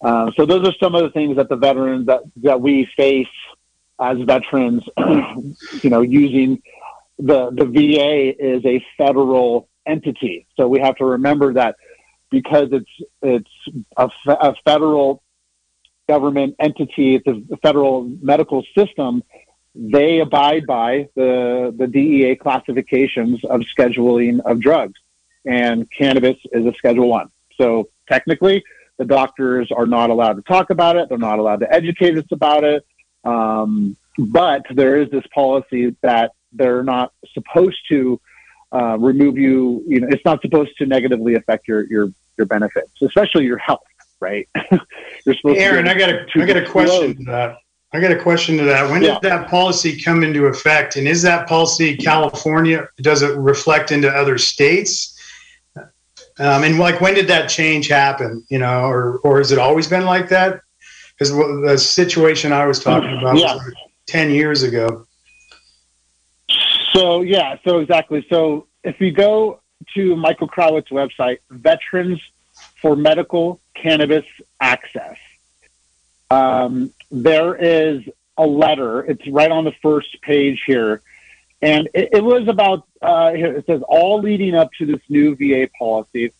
[0.00, 3.26] Uh, so those are some of the things that the veterans that that we face
[4.00, 4.82] as veterans,
[5.82, 6.62] you know, using
[7.18, 10.46] the the VA is a federal entity.
[10.56, 11.76] So we have to remember that
[12.30, 12.90] because it's
[13.22, 13.50] it's
[13.96, 15.22] a, a federal
[16.08, 19.22] government entity, it's a federal medical system,
[19.74, 24.98] they abide by the, the DEA classifications of scheduling of drugs.
[25.44, 27.30] And cannabis is a Schedule One.
[27.56, 28.64] So technically,
[28.98, 31.08] the doctors are not allowed to talk about it.
[31.08, 32.84] They're not allowed to educate us about it.
[33.26, 38.20] Um, but there is this policy that they're not supposed to
[38.72, 39.82] uh, remove you.
[39.86, 42.08] You know, it's not supposed to negatively affect your your
[42.38, 43.82] your benefits, especially your health
[44.20, 44.48] right?
[45.24, 47.58] You're supposed Aaron, to I got a, I got a question to that.
[47.92, 48.90] I got a question to that.
[48.90, 49.14] When yeah.
[49.14, 50.96] did that policy come into effect?
[50.96, 52.88] And is that policy California?
[53.00, 55.12] Does it reflect into other states?
[56.38, 58.44] Um, and like, when did that change happen?
[58.50, 60.60] You know, or or has it always been like that?
[61.18, 63.54] Because the situation I was talking about yeah.
[63.54, 63.74] was like
[64.06, 65.06] ten years ago.
[66.92, 68.26] So yeah, so exactly.
[68.28, 69.60] So if you go
[69.94, 72.20] to Michael Krawitz's website, Veterans
[72.80, 74.24] for Medical Cannabis
[74.60, 75.16] Access.
[76.30, 78.02] um, there is
[78.36, 79.04] a letter.
[79.04, 81.02] It's right on the first page here.
[81.62, 85.70] And it, it was about, uh, it says, all leading up to this new VA
[85.78, 86.32] policy.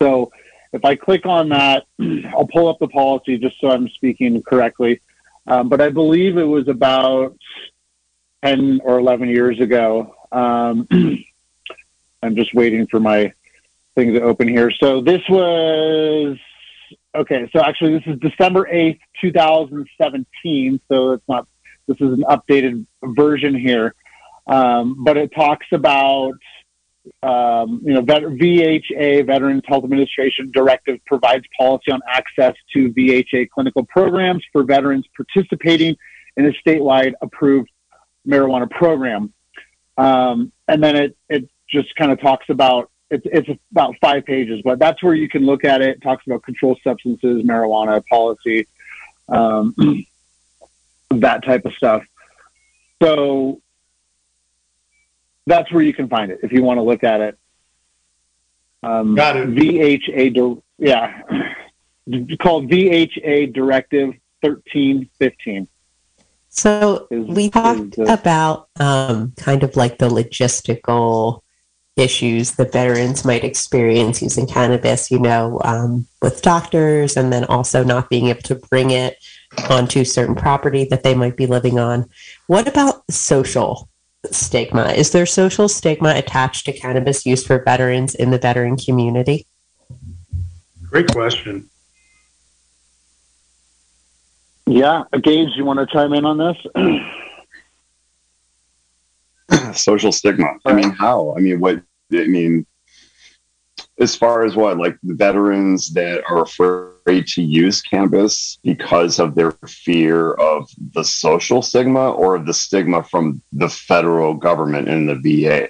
[0.00, 0.32] So
[0.74, 1.86] if I click on that,
[2.34, 5.00] I'll pull up the policy just so I'm speaking correctly.
[5.46, 7.36] Um, but I believe it was about
[8.44, 10.14] 10 or 11 years ago.
[10.32, 10.88] Um,
[12.22, 13.32] I'm just waiting for my
[13.94, 14.70] thing to open here.
[14.72, 16.36] So this was
[17.14, 17.48] okay.
[17.52, 20.80] So actually, this is December 8th, 2017.
[20.90, 21.46] So it's not.
[21.86, 23.94] This is an updated version here,
[24.46, 26.32] um, but it talks about
[27.22, 33.84] um, you know VHA Veterans Health Administration directive provides policy on access to VHA clinical
[33.84, 35.96] programs for veterans participating
[36.36, 37.70] in a statewide approved
[38.26, 39.32] marijuana program.
[39.96, 44.60] Um, and then it, it just kind of talks about it's, it's about five pages,
[44.64, 45.88] but that's where you can look at it.
[45.96, 48.66] it talks about controlled substances, marijuana policy,
[49.28, 49.74] um,
[51.10, 52.02] that type of stuff.
[53.02, 53.60] So
[55.46, 57.38] that's where you can find it if you want to look at it.
[58.82, 59.48] Um, Got it.
[59.50, 61.22] VHA, yeah,
[62.40, 65.68] called VHA Directive thirteen fifteen.
[66.48, 71.40] So we talked about um, kind of like the logistical
[71.96, 77.82] issues that veterans might experience using cannabis, you know, um, with doctors, and then also
[77.82, 79.16] not being able to bring it
[79.70, 82.08] onto certain property that they might be living on.
[82.46, 83.88] What about social
[84.30, 84.92] stigma?
[84.92, 89.46] Is there social stigma attached to cannabis use for veterans in the veteran community?
[90.88, 91.68] Great question.
[94.66, 96.56] Yeah, Gage, you want to chime in on this?
[99.74, 100.54] social stigma.
[100.64, 101.34] I mean, how?
[101.36, 101.82] I mean, what?
[102.12, 102.66] I mean,
[103.98, 109.34] as far as what, like the veterans that are afraid to use cannabis because of
[109.34, 115.44] their fear of the social stigma or the stigma from the federal government and the
[115.44, 115.68] VA.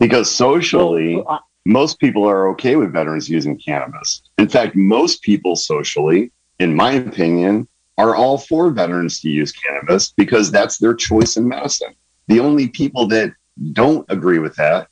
[0.00, 1.22] Because socially,
[1.64, 4.22] most people are okay with veterans using cannabis.
[4.38, 10.12] In fact, most people socially, in my opinion, are all for veterans to use cannabis
[10.16, 11.94] because that's their choice in medicine.
[12.26, 13.32] The only people that
[13.72, 14.88] don't agree with that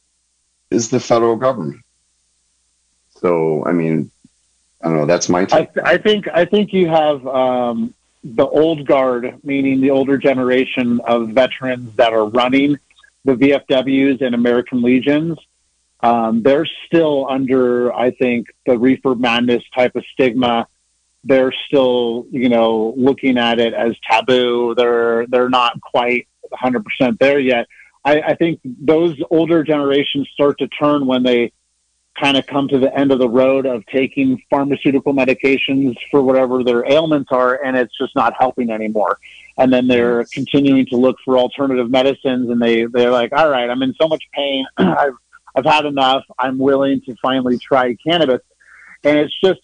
[0.71, 1.81] is the federal government.
[3.21, 4.11] So, I mean,
[4.83, 5.07] I don't know.
[5.07, 5.69] That's my take.
[5.79, 11.01] I, I think I think you have um, the old guard, meaning the older generation
[11.01, 12.79] of veterans that are running
[13.25, 15.39] the VFWs and American Legions.
[16.03, 20.67] Um, they're still under, I think, the reefer madness type of stigma.
[21.25, 24.75] They're still, you know, looking at it as taboo.
[24.75, 27.67] They're they're not quite 100% there yet.
[28.03, 31.53] I, I think those older generations start to turn when they
[32.19, 36.63] kind of come to the end of the road of taking pharmaceutical medications for whatever
[36.65, 39.19] their ailments are, and it's just not helping anymore.
[39.57, 43.69] And then they're continuing to look for alternative medicines, and they they're like, all right,
[43.69, 44.67] I'm in so much pain.
[44.77, 45.15] I've
[45.55, 46.25] I've had enough.
[46.39, 48.43] I'm willing to finally try cannabis,
[49.05, 49.61] and it's just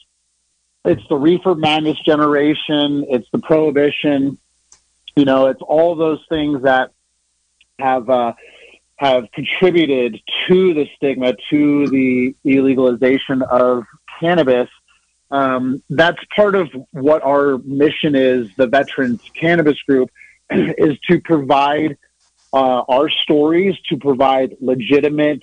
[0.84, 3.06] it's the reefer madness generation.
[3.08, 4.38] It's the prohibition.
[5.16, 6.92] You know, it's all those things that
[7.78, 8.34] have uh,
[8.96, 13.84] have contributed to the stigma, to the illegalization of
[14.18, 14.68] cannabis.
[15.30, 18.48] Um, that's part of what our mission is.
[18.56, 20.10] The Veterans Cannabis Group
[20.50, 21.98] is to provide
[22.52, 25.42] uh, our stories, to provide legitimate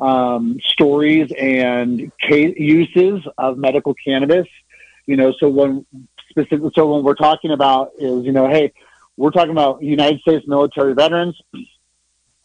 [0.00, 4.48] um, stories and case uses of medical cannabis.
[5.06, 5.86] You know, so when
[6.30, 8.72] specific, so when we're talking about is you know, hey,
[9.16, 11.40] we're talking about United States military veterans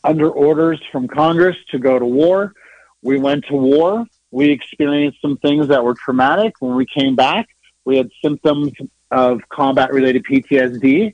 [0.07, 2.53] under orders from Congress to go to war.
[3.01, 4.05] We went to war.
[4.31, 6.55] We experienced some things that were traumatic.
[6.59, 7.49] When we came back,
[7.85, 8.71] we had symptoms
[9.11, 11.13] of combat related PTSD.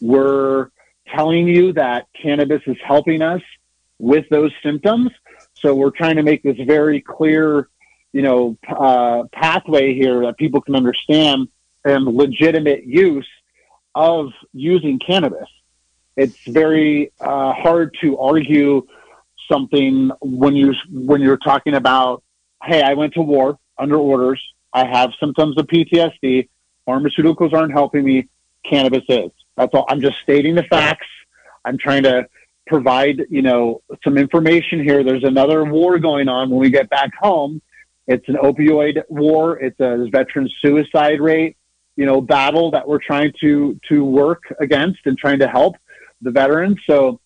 [0.00, 0.70] We're
[1.14, 3.42] telling you that cannabis is helping us
[3.98, 5.10] with those symptoms.
[5.54, 7.68] So we're trying to make this very clear,
[8.12, 11.48] you know, uh, pathway here that people can understand
[11.84, 13.28] and legitimate use
[13.94, 15.48] of using cannabis.
[16.16, 18.86] It's very uh, hard to argue
[19.50, 22.22] something when you when you're talking about,
[22.62, 24.40] hey, I went to war under orders.
[24.72, 26.48] I have symptoms of PTSD.
[26.86, 28.28] Pharmaceuticals aren't helping me.
[28.64, 29.30] Cannabis is.
[29.56, 29.86] That's all.
[29.88, 31.06] I'm just stating the facts.
[31.64, 32.28] I'm trying to
[32.66, 35.02] provide, you know, some information here.
[35.02, 37.60] There's another war going on when we get back home.
[38.06, 39.58] It's an opioid war.
[39.58, 41.56] It's a veteran suicide rate,
[41.96, 45.76] you know, battle that we're trying to to work against and trying to help
[46.20, 46.78] the veterans.
[46.86, 47.20] So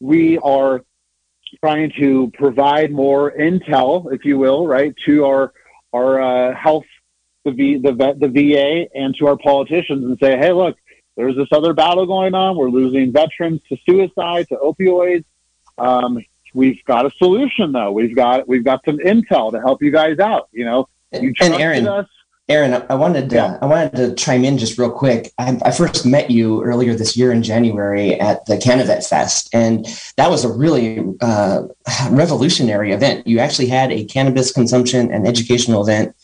[0.00, 0.82] we are
[1.62, 5.52] trying to provide more intel, if you will, right, to our
[5.92, 6.84] our uh, health
[7.44, 10.76] the v, the the VA and to our politicians and say, hey, look,
[11.16, 12.56] there's this other battle going on.
[12.56, 15.24] We're losing veterans to suicide, to opioids.
[15.76, 16.24] Um,
[16.54, 17.92] we've got a solution though.
[17.92, 20.48] We've got we've got some intel to help you guys out.
[20.52, 22.06] You know, you and Aaron, us.
[22.48, 23.58] Aaron, I wanted to, yeah.
[23.60, 25.32] I wanted to chime in just real quick.
[25.36, 29.86] I, I, first met you earlier this year in January at the Canavet Fest, and
[30.16, 31.64] that was a really uh,
[32.10, 33.26] revolutionary event.
[33.26, 36.16] You actually had a cannabis consumption and educational event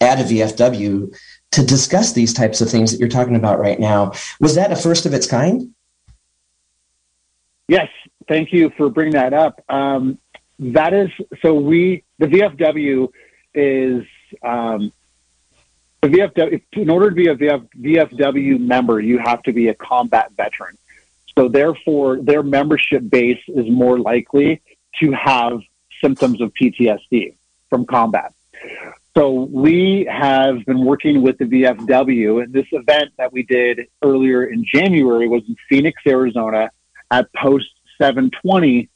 [0.00, 1.14] at a VFW
[1.52, 4.12] to discuss these types of things that you're talking about right now.
[4.40, 5.74] Was that a first of its kind?
[7.68, 7.88] Yes,
[8.28, 9.62] thank you for bringing that up.
[9.68, 10.18] Um,
[10.58, 11.10] that is
[11.42, 13.08] so we the VFW
[13.54, 14.04] is
[14.42, 14.92] um,
[16.08, 16.62] VFW.
[16.72, 20.76] In order to be a VF, VFW member, you have to be a combat veteran.
[21.38, 24.62] So therefore, their membership base is more likely
[25.00, 25.60] to have
[26.02, 27.36] symptoms of PTSD
[27.68, 28.32] from combat.
[29.16, 34.44] So we have been working with the VFW, and this event that we did earlier
[34.44, 36.70] in January was in Phoenix, Arizona,
[37.10, 38.90] at Post 720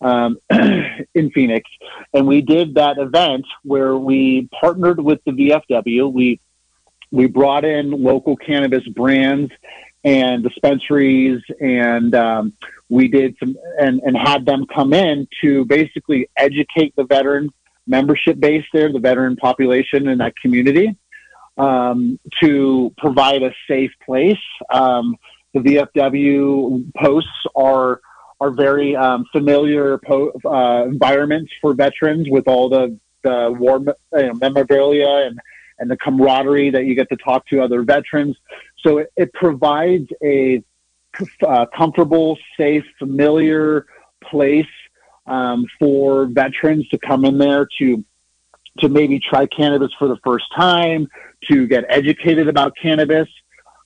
[0.00, 0.38] um,
[1.14, 1.68] in Phoenix,
[2.14, 6.10] and we did that event where we partnered with the VFW.
[6.12, 6.40] We
[7.16, 9.50] we brought in local cannabis brands
[10.04, 12.52] and dispensaries, and um,
[12.90, 17.48] we did some and, and had them come in to basically educate the veteran
[17.86, 20.94] membership base there, the veteran population in that community,
[21.56, 24.36] um, to provide a safe place.
[24.70, 25.16] Um,
[25.54, 28.02] the VFW posts are
[28.42, 35.26] are very um, familiar po- uh, environments for veterans with all the, the war memorabilia
[35.26, 35.40] and,
[35.78, 38.36] and the camaraderie that you get to talk to other veterans.
[38.78, 40.62] So it, it provides a
[41.46, 43.86] uh, comfortable, safe, familiar
[44.22, 44.66] place
[45.26, 48.04] um, for veterans to come in there to
[48.80, 51.08] to maybe try cannabis for the first time,
[51.44, 53.28] to get educated about cannabis.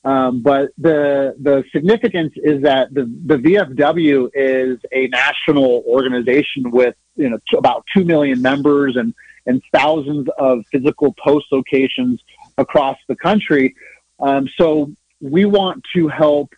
[0.05, 6.95] Um, but the the significance is that the, the VFW is a national organization with
[7.17, 9.15] you know t- about two million members and
[9.47, 12.21] and thousands of physical post locations
[12.59, 13.75] across the country.
[14.19, 16.55] Um, so we want to help.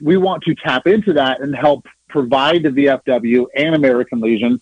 [0.00, 4.60] We want to tap into that and help provide the VFW and American Legion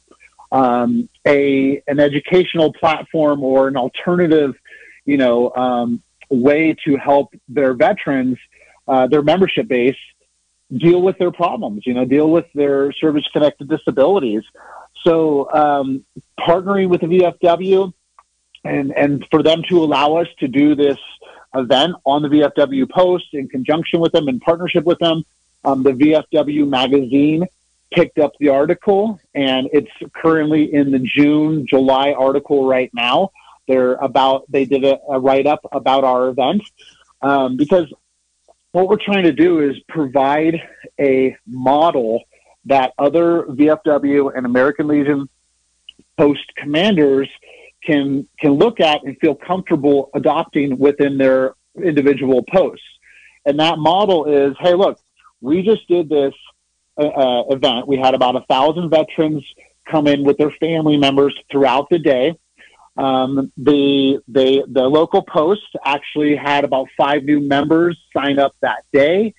[0.55, 4.55] um, a an educational platform or an alternative,
[5.05, 8.39] you know, um, way to help their veterans,
[8.87, 9.97] uh, their membership base,
[10.77, 11.85] deal with their problems.
[11.85, 14.43] You know, deal with their service connected disabilities.
[15.05, 16.05] So um,
[16.41, 17.93] partnering with the VFW
[18.65, 20.99] and and for them to allow us to do this
[21.55, 25.25] event on the VFW post in conjunction with them in partnership with them
[25.65, 27.47] um, the VFW magazine
[27.91, 33.31] picked up the article, and it's currently in the June July article right now.
[33.67, 36.63] They're about they did a, a write up about our event
[37.23, 37.91] um, because
[38.73, 40.61] what we're trying to do is provide
[41.01, 42.23] a model
[42.67, 45.29] that other VFW and American Legion
[46.17, 47.29] post commanders
[47.85, 52.85] can can look at and feel comfortable adopting within their individual posts.
[53.45, 54.99] And that model is, hey, look,
[55.41, 56.35] we just did this
[56.97, 57.87] uh, uh, event.
[57.87, 59.45] We had about a thousand veterans
[59.91, 62.39] come in with their family members throughout the day.
[62.97, 68.85] Um, the the the local post actually had about five new members sign up that
[68.93, 69.35] day.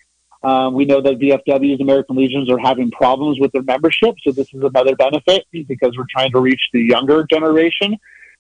[0.46, 4.54] Um, we know that VFWs, American Legions, are having problems with their membership, so this
[4.54, 7.98] is another benefit because we're trying to reach the younger generation.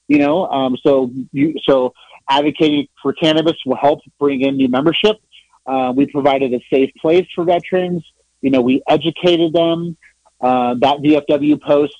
[0.07, 1.95] You know, um, so you so
[2.29, 5.17] advocating for cannabis will help bring in new membership.
[5.65, 8.05] Uh, we provided a safe place for veterans.
[8.41, 9.97] You know, we educated them.
[10.39, 11.97] Uh, that VFW post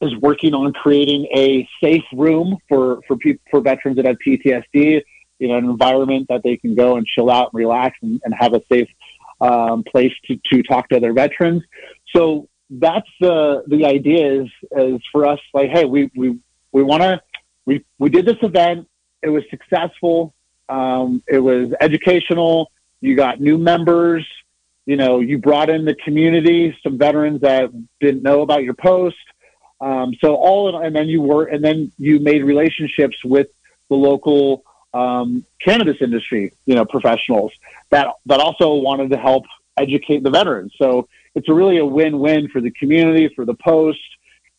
[0.00, 3.18] is working on creating a safe room for for
[3.50, 5.02] for veterans that have PTSD.
[5.38, 8.34] You know, an environment that they can go and chill out and relax and, and
[8.34, 8.88] have a safe
[9.40, 11.62] um, place to, to talk to other veterans.
[12.14, 16.38] So that's the the idea is is for us like, hey, we we
[16.72, 17.20] we want to
[17.66, 18.88] we we did this event.
[19.22, 20.34] It was successful.
[20.68, 22.70] Um, it was educational.
[23.00, 24.26] You got new members.
[24.86, 27.70] You know, you brought in the community, some veterans that
[28.00, 29.16] didn't know about your post.
[29.80, 33.48] Um, so all, in, and then you were, and then you made relationships with
[33.88, 37.52] the local um, cannabis industry, you know, professionals
[37.90, 39.44] that that also wanted to help
[39.76, 40.72] educate the veterans.
[40.78, 44.00] So it's really a win-win for the community, for the post,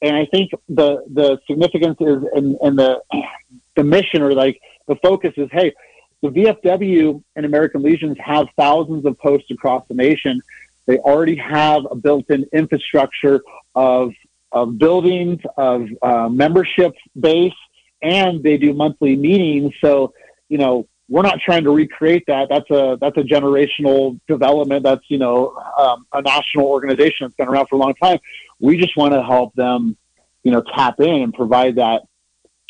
[0.01, 3.01] and I think the the significance is in the
[3.75, 5.73] the mission or like the focus is, hey,
[6.21, 10.41] the VFW and American Legions have thousands of posts across the nation.
[10.85, 13.41] They already have a built-in infrastructure
[13.75, 14.13] of
[14.51, 17.53] of buildings, of uh, membership base,
[18.01, 19.73] and they do monthly meetings.
[19.79, 20.13] So
[20.51, 22.49] you know, we're not trying to recreate that.
[22.49, 24.83] That's a that's a generational development.
[24.83, 28.19] That's you know um, a national organization that's been around for a long time.
[28.59, 29.97] We just want to help them,
[30.43, 32.03] you know, tap in and provide that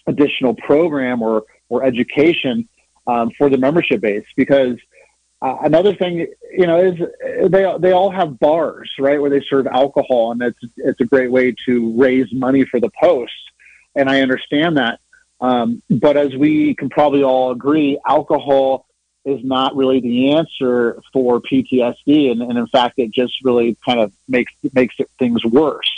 [0.05, 2.69] additional program or or education
[3.07, 4.77] um, for the membership base because
[5.41, 6.99] uh, another thing, you know, is
[7.49, 11.31] they they all have bars, right, where they serve alcohol, and it's it's a great
[11.31, 13.33] way to raise money for the post.
[13.95, 14.99] And I understand that,
[15.41, 18.85] um, but as we can probably all agree, alcohol
[19.25, 23.99] is not really the answer for PTSD, and, and in fact, it just really kind
[23.99, 25.91] of makes makes it, things worse.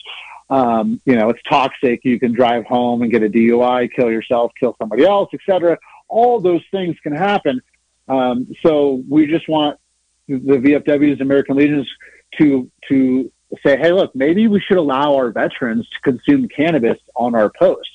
[0.50, 2.04] Um, you know, it's toxic.
[2.04, 5.78] You can drive home and get a DUI, kill yourself, kill somebody else, etc.
[6.10, 7.62] All those things can happen
[8.08, 9.80] um, so we just want
[10.28, 11.90] the VFWs, American Legions,
[12.38, 13.32] to to
[13.66, 17.93] say, hey, look, maybe we should allow our veterans to consume cannabis on our posts,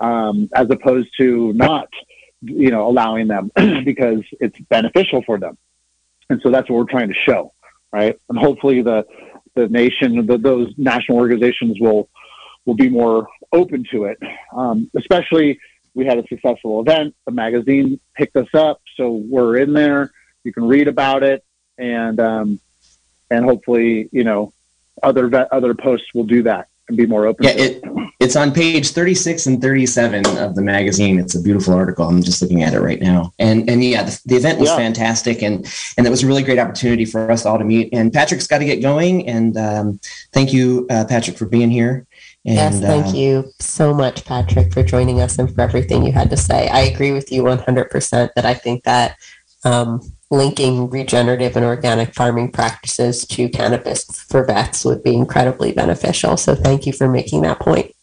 [0.00, 1.88] um, as opposed to not,
[2.40, 3.50] you know, allowing them
[3.84, 5.56] because it's beneficial for them.
[6.28, 7.52] And so that's what we're trying to show,
[7.92, 8.18] right?
[8.28, 9.06] And hopefully the
[9.54, 12.08] the nation, the, those national organizations will
[12.64, 14.18] will be more open to it,
[14.56, 15.58] um, especially
[15.94, 17.14] we had a successful event.
[17.26, 20.10] The magazine picked us up, so we're in there.
[20.42, 21.44] You can read about it,
[21.76, 22.60] and um,
[23.30, 24.52] and hopefully, you know,
[25.02, 27.44] other other posts will do that and be more open.
[27.44, 27.82] Yeah, it,
[28.20, 31.18] it's on page 36 and 37 of the magazine.
[31.18, 32.06] It's a beautiful article.
[32.06, 33.32] I'm just looking at it right now.
[33.38, 34.76] And and yeah, the, the event was yeah.
[34.76, 35.66] fantastic, and
[35.96, 37.88] and it was a really great opportunity for us all to meet.
[37.92, 39.28] And Patrick's got to get going.
[39.28, 40.00] And um,
[40.32, 42.06] thank you, uh, Patrick, for being here.
[42.44, 46.12] And, yes, thank uh, you so much, Patrick, for joining us and for everything you
[46.12, 46.68] had to say.
[46.68, 49.16] I agree with you 100% that I think that
[49.64, 50.00] um,
[50.32, 56.38] linking regenerative and organic farming practices to cannabis for vets would be incredibly beneficial.
[56.38, 57.94] So thank you for making that point.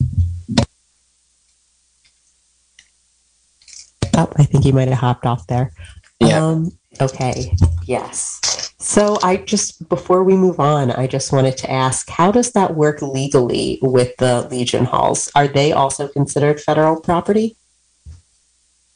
[4.15, 5.71] Oh, I think you might have hopped off there.
[6.19, 6.45] Yeah.
[6.45, 6.71] Um,
[7.01, 7.51] okay.
[7.85, 8.39] Yes.
[8.77, 12.75] So I just before we move on, I just wanted to ask, how does that
[12.75, 15.31] work legally with the Legion halls?
[15.35, 17.57] Are they also considered federal property?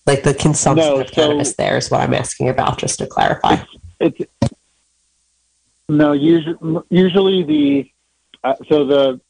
[0.05, 3.07] Like the consumption no, of so cannabis there is what I'm asking about, just to
[3.07, 3.57] clarify.
[3.99, 4.53] It's, it's
[5.87, 7.89] no usually, usually the
[8.43, 9.21] uh, so the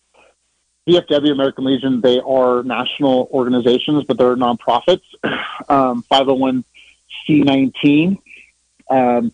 [0.88, 5.04] VFW American Legion they are national organizations, but they're nonprofits,
[5.70, 8.18] um, 501c19.
[8.90, 9.32] Um,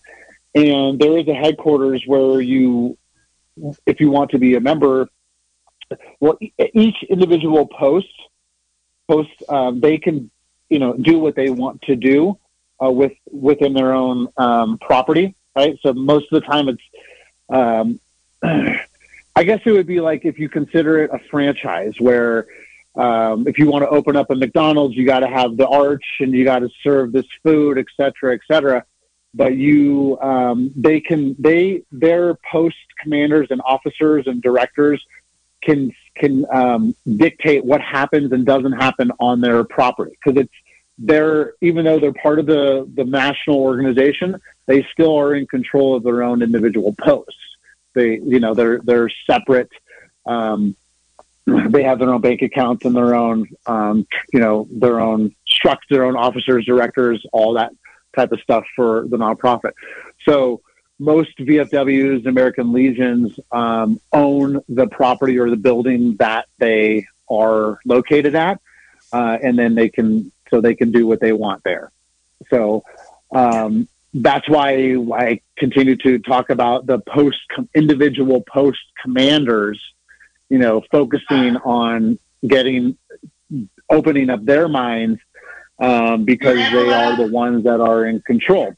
[0.56, 2.98] and there is a headquarters where you,
[3.86, 5.08] if you want to be a member,
[6.20, 6.38] well,
[6.74, 8.08] each individual post
[9.08, 10.30] post um, they can,
[10.70, 12.38] you know, do what they want to do
[12.84, 15.78] uh, with within their own um, property, right?
[15.82, 16.82] So most of the time, it's,
[17.50, 18.00] um,
[19.36, 22.48] I guess it would be like if you consider it a franchise where.
[22.96, 26.04] Um, if you want to open up a McDonald's, you got to have the arch
[26.20, 28.84] and you got to serve this food, et cetera, et cetera
[29.34, 35.04] but you um, they can they their post commanders and officers and directors
[35.62, 40.54] can can um, dictate what happens and doesn't happen on their property because it's
[40.98, 45.96] they're even though they're part of the the national organization they still are in control
[45.96, 47.40] of their own individual posts
[47.94, 49.72] they you know they're they're separate
[50.26, 50.76] um,
[51.46, 55.88] they have their own bank accounts and their own um, you know their own structure
[55.90, 57.72] their own officers directors all that
[58.16, 59.74] type of stuff for the nonprofit.
[60.28, 60.62] So
[61.00, 68.36] most VFWs, American Legions, um, own the property or the building that they are located
[68.36, 68.60] at,
[69.14, 71.92] uh, and then they can so they can do what they want there.
[72.50, 72.84] So
[73.32, 77.40] um, that's why I continue to talk about the post
[77.76, 79.82] individual post commanders,
[80.50, 82.98] you know, focusing on getting
[83.90, 85.20] opening up their minds
[85.80, 88.74] um, because they are the ones that are in control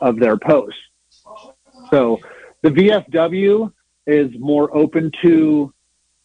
[0.00, 0.80] of their posts.
[1.94, 2.18] So
[2.62, 3.72] the VFW
[4.08, 5.72] is more open to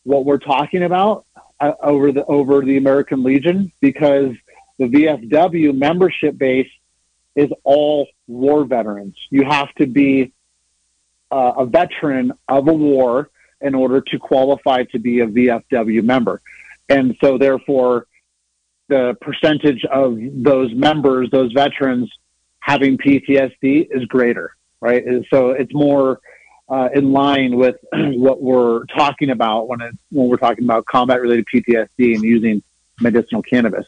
[0.02, 1.28] what we're talking about
[1.60, 4.32] uh, over the over the American Legion because
[4.80, 6.72] the VFW membership base
[7.36, 9.16] is all war veterans.
[9.30, 10.34] You have to be
[11.30, 13.30] uh, a veteran of a war
[13.62, 16.42] in order to qualify to be a VFW member.
[16.88, 18.08] And so therefore
[18.88, 22.12] the percentage of those members, those veterans
[22.60, 25.04] having PTSD is greater, right?
[25.30, 26.20] So it's more
[26.70, 31.22] uh, in line with what we're talking about when it, when we're talking about combat
[31.22, 32.64] related PTSD and using
[33.00, 33.86] medicinal cannabis.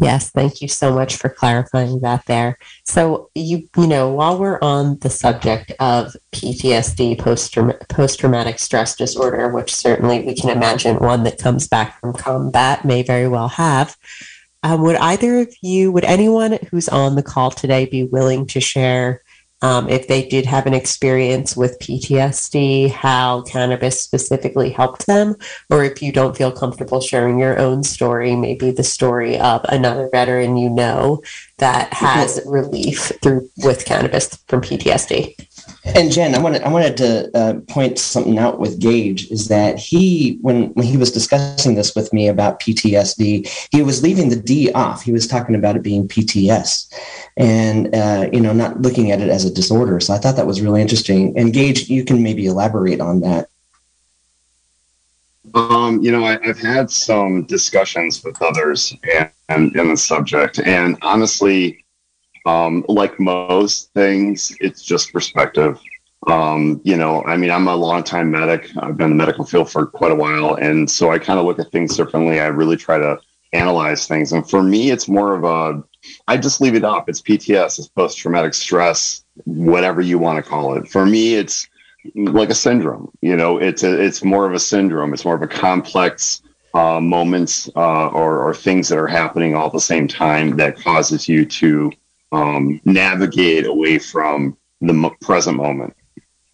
[0.00, 2.58] Yes, thank you so much for clarifying that there.
[2.84, 7.56] So you you know, while we're on the subject of PTSD, post
[7.88, 12.84] post traumatic stress disorder, which certainly we can imagine one that comes back from combat
[12.84, 13.96] may very well have,
[14.62, 18.60] um, would either of you, would anyone who's on the call today be willing to
[18.60, 19.22] share
[19.62, 25.36] um, if they did have an experience with PTSD, how cannabis specifically helped them,
[25.70, 30.08] or if you don't feel comfortable sharing your own story, maybe the story of another
[30.10, 31.22] veteran you know
[31.58, 35.36] that has relief through with cannabis from PTSD.
[35.84, 39.78] And Jen, I wanted I wanted to uh, point something out with Gage is that
[39.78, 44.36] he when when he was discussing this with me about PTSD, he was leaving the
[44.36, 45.02] D off.
[45.02, 46.92] He was talking about it being PTS,
[47.36, 49.98] and uh, you know not looking at it as a disorder.
[49.98, 51.36] So I thought that was really interesting.
[51.36, 53.48] And Gage, you can maybe elaborate on that.
[55.54, 60.60] Um, you know, I, have had some discussions with others and, and in the subject,
[60.60, 61.81] and honestly,
[62.46, 65.80] um, like most things, it's just perspective.
[66.26, 68.70] Um, you know, I mean, I'm a longtime medic.
[68.78, 70.54] I've been in the medical field for quite a while.
[70.54, 72.40] And so I kind of look at things differently.
[72.40, 73.18] I really try to
[73.52, 74.32] analyze things.
[74.32, 75.82] And for me, it's more of a,
[76.28, 77.08] I just leave it up.
[77.08, 80.88] It's PTS, it's post traumatic stress, whatever you want to call it.
[80.88, 81.68] For me, it's
[82.14, 83.10] like a syndrome.
[83.20, 85.12] You know, it's a, it's more of a syndrome.
[85.12, 86.42] It's more of a complex
[86.74, 90.78] uh, moments uh, or, or things that are happening all at the same time that
[90.78, 91.92] causes you to
[92.32, 95.94] um, navigate away from the m- present moment.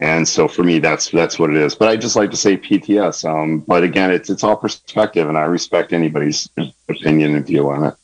[0.00, 1.74] And so for me, that's that's what it is.
[1.74, 3.28] But I just like to say PTS.
[3.28, 6.48] Um, but again, it's it's all perspective, and I respect anybody's
[6.88, 7.94] opinion and view on it.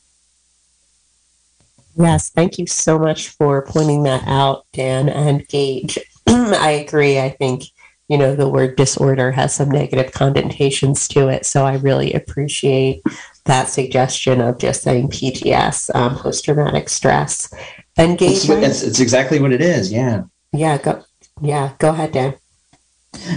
[1.97, 5.99] Yes, thank you so much for pointing that out, Dan and Gage.
[6.27, 7.21] I agree.
[7.21, 7.63] I think
[8.09, 13.03] you know the word disorder has some negative connotations to it, so I really appreciate
[13.45, 17.53] that suggestion of just saying PTS, um, post traumatic stress.
[17.99, 18.65] Engagement.
[18.65, 19.93] It's, it's, exactly what it is.
[19.93, 20.25] Yeah.
[20.53, 20.79] Yeah.
[20.79, 21.05] Go.
[21.41, 21.73] Yeah.
[21.79, 22.35] Go ahead, Dan.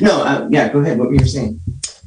[0.01, 0.23] No.
[0.23, 0.69] Uh, yeah.
[0.69, 0.97] Go ahead.
[0.97, 1.59] What were you saying?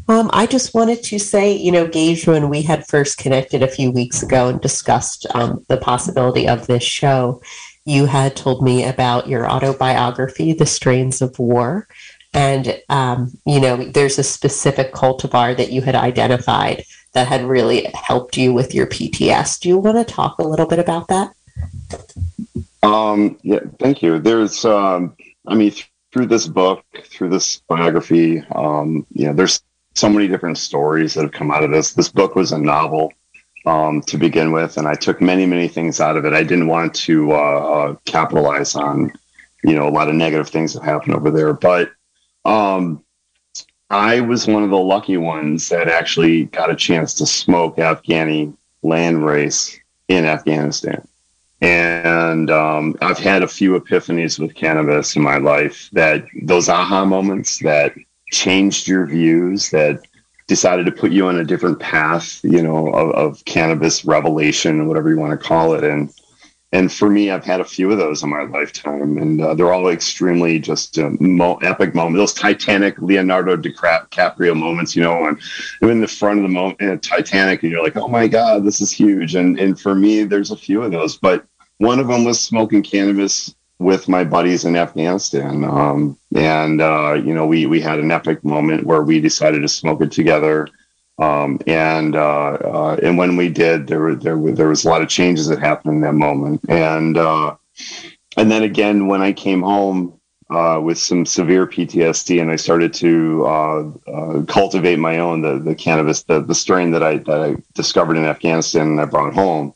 [0.09, 3.69] Um, I just wanted to say, you know, Gage, when we had first connected a
[3.69, 7.41] few weeks ago and discussed um, the possibility of this show,
[7.85, 11.87] you had told me about your autobiography, The Strains of War.
[12.35, 17.89] And, um, you know, there's a specific cultivar that you had identified that had really
[17.95, 19.61] helped you with your PTS.
[19.61, 21.33] Do you want to talk a little bit about that?
[22.83, 24.19] Um, yeah, thank you.
[24.19, 29.63] There's, um, I mean, th- through this book, through this biography, um, you know, there's
[29.95, 31.93] so many different stories that have come out of this.
[31.93, 33.13] This book was a novel
[33.67, 36.33] um, to begin with, and I took many, many things out of it.
[36.33, 39.13] I didn't want to uh, uh, capitalize on,
[39.63, 41.93] you know, a lot of negative things that happened over there, but
[42.45, 43.05] um,
[43.91, 48.55] I was one of the lucky ones that actually got a chance to smoke Afghani
[48.85, 49.79] landrace
[50.09, 51.07] in Afghanistan.
[51.61, 57.05] And um, I've had a few epiphanies with cannabis in my life that those aha
[57.05, 57.95] moments that
[58.31, 60.01] changed your views, that
[60.47, 65.11] decided to put you on a different path, you know, of, of cannabis revelation, whatever
[65.11, 65.85] you want to call it.
[65.85, 66.11] And
[66.73, 69.73] and for me, I've had a few of those in my lifetime, and uh, they're
[69.73, 72.19] all extremely just uh, mo- epic moments.
[72.19, 75.37] Those Titanic Leonardo DiCaprio moments, you know,
[75.81, 78.81] you're in the front of the uh, Titanic, and you're like, "Oh my God, this
[78.81, 81.45] is huge!" And and for me, there's a few of those, but
[81.79, 87.35] one of them was smoking cannabis with my buddies in Afghanistan, um, and uh, you
[87.35, 90.69] know, we we had an epic moment where we decided to smoke it together
[91.21, 94.89] um, and uh, uh, and when we did, there were there were there was a
[94.89, 96.63] lot of changes that happened in that moment.
[96.69, 97.57] And uh,
[98.39, 100.19] and then again, when I came home
[100.49, 105.59] uh, with some severe PTSD, and I started to uh, uh, cultivate my own the
[105.59, 109.35] the cannabis the the strain that I that I discovered in Afghanistan and I brought
[109.35, 109.75] home.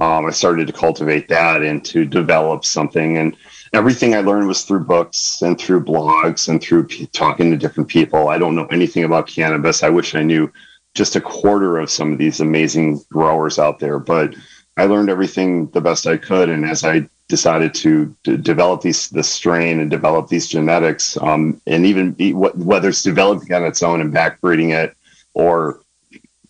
[0.00, 3.36] Um, I started to cultivate that and to develop something and
[3.74, 7.90] everything I learned was through books and through blogs and through p- talking to different
[7.90, 8.28] people.
[8.28, 9.82] I don't know anything about cannabis.
[9.82, 10.50] I wish I knew
[10.94, 13.98] just a quarter of some of these amazing growers out there.
[13.98, 14.34] But
[14.76, 19.08] I learned everything the best I could, and as I decided to, to develop these
[19.10, 23.82] the strain and develop these genetics, um, and even be, whether it's developing on its
[23.82, 24.96] own and backbreeding it,
[25.34, 25.80] or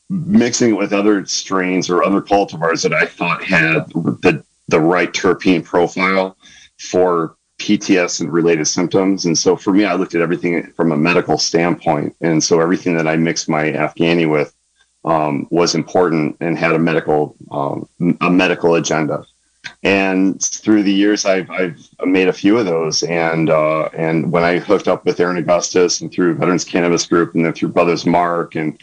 [0.08, 5.12] mixing it with other strains or other cultivars that I thought had the the right
[5.12, 6.36] terpene profile
[6.78, 9.26] for PTS and related symptoms.
[9.26, 12.16] And so for me, I looked at everything from a medical standpoint.
[12.20, 14.54] And so everything that I mixed my Afghani with
[15.04, 17.88] um, was important and had a medical um,
[18.20, 19.24] a medical agenda.
[19.82, 23.02] And through the years, I've, I've made a few of those.
[23.02, 27.34] And uh, and when I hooked up with Aaron Augustus and through Veterans Cannabis Group
[27.34, 28.80] and then through Brothers Mark and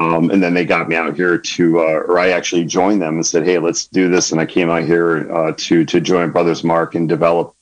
[0.00, 3.16] um, and then they got me out here to, uh, or I actually joined them
[3.16, 6.30] and said, "Hey, let's do this." And I came out here uh, to to join
[6.30, 7.54] Brothers Mark and develop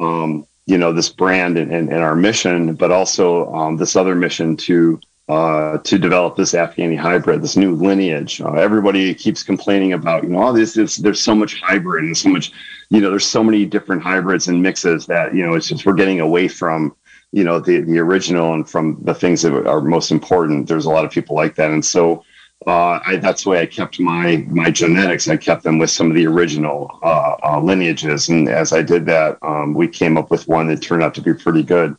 [0.00, 4.14] um, you know, this brand and, and, and, our mission, but also um, this other
[4.14, 8.40] mission to uh, to develop this Afghani hybrid, this new lineage.
[8.40, 12.16] Uh, everybody keeps complaining about, you know, all this, this, there's so much hybrid and
[12.16, 12.50] so much,
[12.88, 15.92] you know, there's so many different hybrids and mixes that, you know, it's just we're
[15.92, 16.96] getting away from,
[17.32, 20.66] you know, the, the original and from the things that are most important.
[20.66, 21.70] There's a lot of people like that.
[21.70, 22.24] And so
[22.66, 25.28] uh, I, that's the way I kept my my genetics.
[25.28, 29.06] I kept them with some of the original uh, uh, lineages, and as I did
[29.06, 31.96] that, um, we came up with one that turned out to be pretty good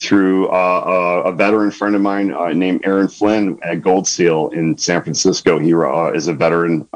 [0.00, 4.78] through uh, a veteran friend of mine uh, named Aaron Flynn at Gold Seal in
[4.78, 5.58] San Francisco.
[5.58, 6.88] He uh, is a veteran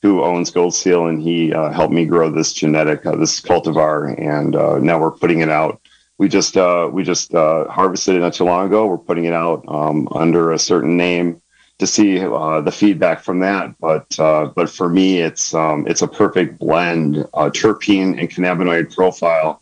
[0.00, 4.52] who owns Gold Seal, and he helped me grow this genetic, this cultivar, and
[4.84, 5.80] now we're putting it out.
[6.18, 6.56] We just
[6.92, 8.86] we just harvested it not too long ago.
[8.86, 11.41] We're putting it out um, under a certain name
[11.82, 13.74] to see uh, the feedback from that.
[13.80, 18.94] But uh, but for me, it's um, it's a perfect blend, uh, terpene and cannabinoid
[18.94, 19.60] profile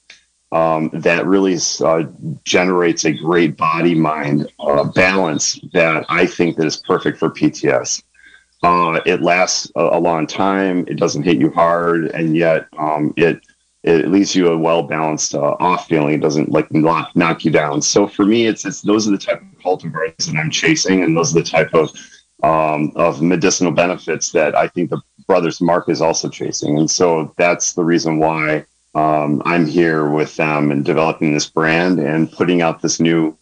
[0.52, 2.02] um, that really uh,
[2.44, 8.02] generates a great body mind uh, balance that I think that is perfect for PTS.
[8.62, 10.84] Uh, it lasts a, a, long time.
[10.86, 13.40] It doesn't hit you hard, and yet um, it
[13.82, 16.14] it leaves you a well balanced uh, off feeling.
[16.14, 17.80] It doesn't like knock, knock you down.
[17.80, 21.16] So for me, it's, it's those are the type of cultivars that I'm chasing, and
[21.16, 21.90] those are the type of
[22.42, 26.78] um, of medicinal benefits that I think the Brothers Mark is also chasing.
[26.78, 28.64] And so that's the reason why
[28.94, 33.36] um, I'm here with them and developing this brand and putting out this new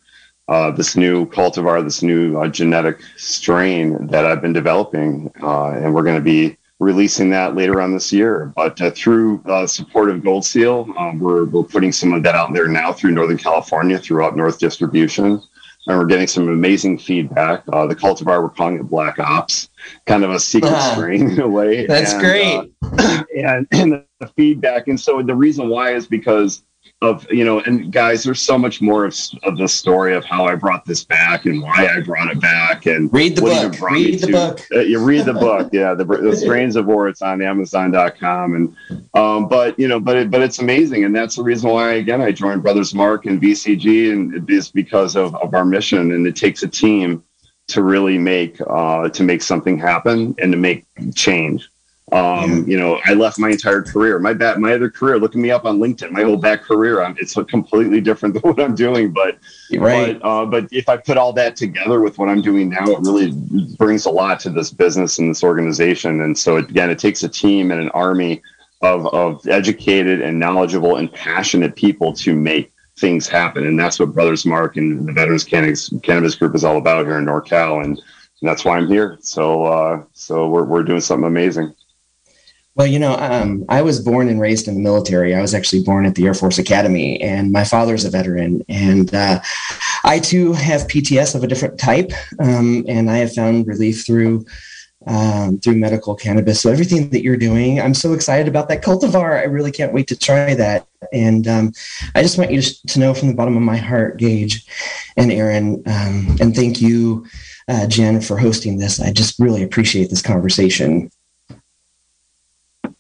[0.49, 5.95] uh, this new cultivar, this new uh, genetic strain that I've been developing, uh, and
[5.95, 8.53] we're going to be releasing that later on this year.
[8.55, 12.35] But uh, through uh, support of Gold Seal, um, we're, we're putting some of that
[12.35, 15.43] out there now through Northern California, throughout North Distribution.
[15.87, 17.63] And we're getting some amazing feedback.
[17.73, 19.71] Uh, the cultivar, we're calling it Black Ops,
[20.07, 21.87] kind of a secret uh, strain in a way.
[21.87, 22.73] That's and, great.
[22.83, 24.89] Uh, and, and the feedback.
[24.89, 26.63] And so the reason why is because
[27.01, 30.45] of you know and guys there's so much more of, of the story of how
[30.45, 33.81] i brought this back and why i brought it back and read the book.
[33.81, 34.33] read the to.
[34.33, 34.67] book.
[34.75, 35.71] uh, you read the book.
[35.73, 38.77] Yeah the, the strains of war it's on amazon.com and
[39.15, 41.05] um, but you know but it, but it's amazing.
[41.05, 44.71] And that's the reason why again i joined brothers mark and vcg and it is
[44.71, 46.13] because of, of our mission.
[46.13, 47.23] And it takes a team
[47.69, 50.85] to really make uh, to make something happen and to make
[51.15, 51.69] change
[52.13, 54.19] um, you know, I left my entire career.
[54.19, 55.19] My back, my other career.
[55.19, 56.11] Look at me up on LinkedIn.
[56.11, 57.03] My whole back career.
[57.03, 59.13] I'm, it's completely different than what I'm doing.
[59.13, 59.39] But
[59.77, 60.19] right.
[60.21, 63.01] But, uh, but if I put all that together with what I'm doing now, it
[63.01, 63.33] really
[63.77, 66.23] brings a lot to this business and this organization.
[66.23, 68.43] And so it, again, it takes a team and an army
[68.81, 73.67] of of educated and knowledgeable and passionate people to make things happen.
[73.67, 77.19] And that's what Brothers Mark and the Veterans Cannabis, Cannabis Group is all about here
[77.19, 77.85] in NorCal.
[77.85, 79.19] And, and that's why I'm here.
[79.21, 81.75] So uh, so we're we're doing something amazing.
[82.79, 85.35] Well, you know, um, I was born and raised in the military.
[85.35, 88.63] I was actually born at the Air Force Academy, and my father's a veteran.
[88.69, 89.41] And uh,
[90.05, 94.47] I too have PTS of a different type, um, and I have found relief through
[95.09, 96.61] um, through medical cannabis.
[96.61, 99.41] So everything that you're doing, I'm so excited about that cultivar.
[99.41, 100.87] I really can't wait to try that.
[101.13, 101.73] And um,
[102.15, 104.65] I just want you to, know from the bottom of my heart, Gage
[105.17, 107.27] and Aaron, um, and thank you,
[107.67, 109.01] uh, Jen, for hosting this.
[109.01, 111.11] I just really appreciate this conversation.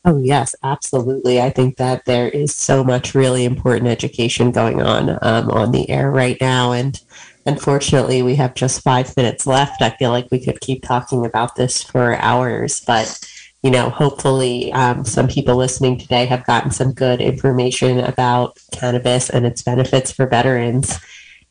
[0.08, 1.38] Oh, yes, absolutely.
[1.38, 5.90] I think that there is so much really important education going on um, on the
[5.90, 6.72] air right now.
[6.72, 6.98] And
[7.44, 9.82] unfortunately, we have just five minutes left.
[9.82, 13.20] I feel like we could keep talking about this for hours, but
[13.62, 19.28] you know, hopefully, um, some people listening today have gotten some good information about cannabis
[19.28, 20.98] and its benefits for veterans.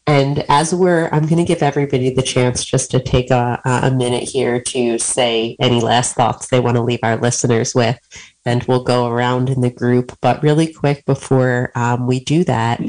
[0.07, 3.91] And as we're, I'm going to give everybody the chance just to take a, a
[3.91, 7.99] minute here to say any last thoughts they want to leave our listeners with
[8.45, 10.17] and we'll go around in the group.
[10.21, 12.81] But really quick before um, we do that,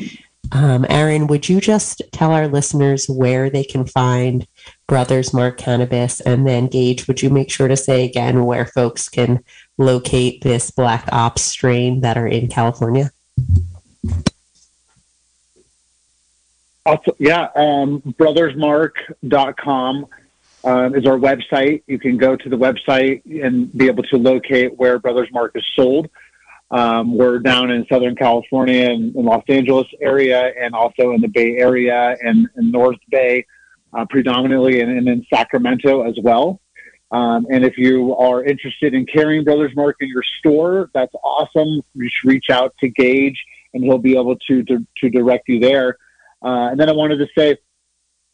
[0.53, 4.47] um, Aaron, would you just tell our listeners where they can find
[4.87, 6.21] Brothers Mark Cannabis?
[6.21, 9.43] And then, Gage, would you make sure to say again where folks can
[9.77, 13.11] locate this Black Ops strain that are in California?
[17.19, 20.07] Yeah, um, brothersmark.com
[20.65, 21.83] um, is our website.
[21.87, 25.65] You can go to the website and be able to locate where Brothers Mark is
[25.77, 26.09] sold.
[26.71, 31.29] Um, we're down in Southern California and in Los Angeles area, and also in the
[31.29, 33.47] Bay Area and, in North Bay,
[33.93, 36.61] uh, predominantly, and, and in Sacramento as well.
[37.11, 41.83] Um, and if you are interested in carrying Brothers Mark in your store, that's awesome.
[41.97, 45.97] Just reach out to Gage, and he'll be able to to, to direct you there.
[46.43, 47.57] Uh, and then I wanted to say,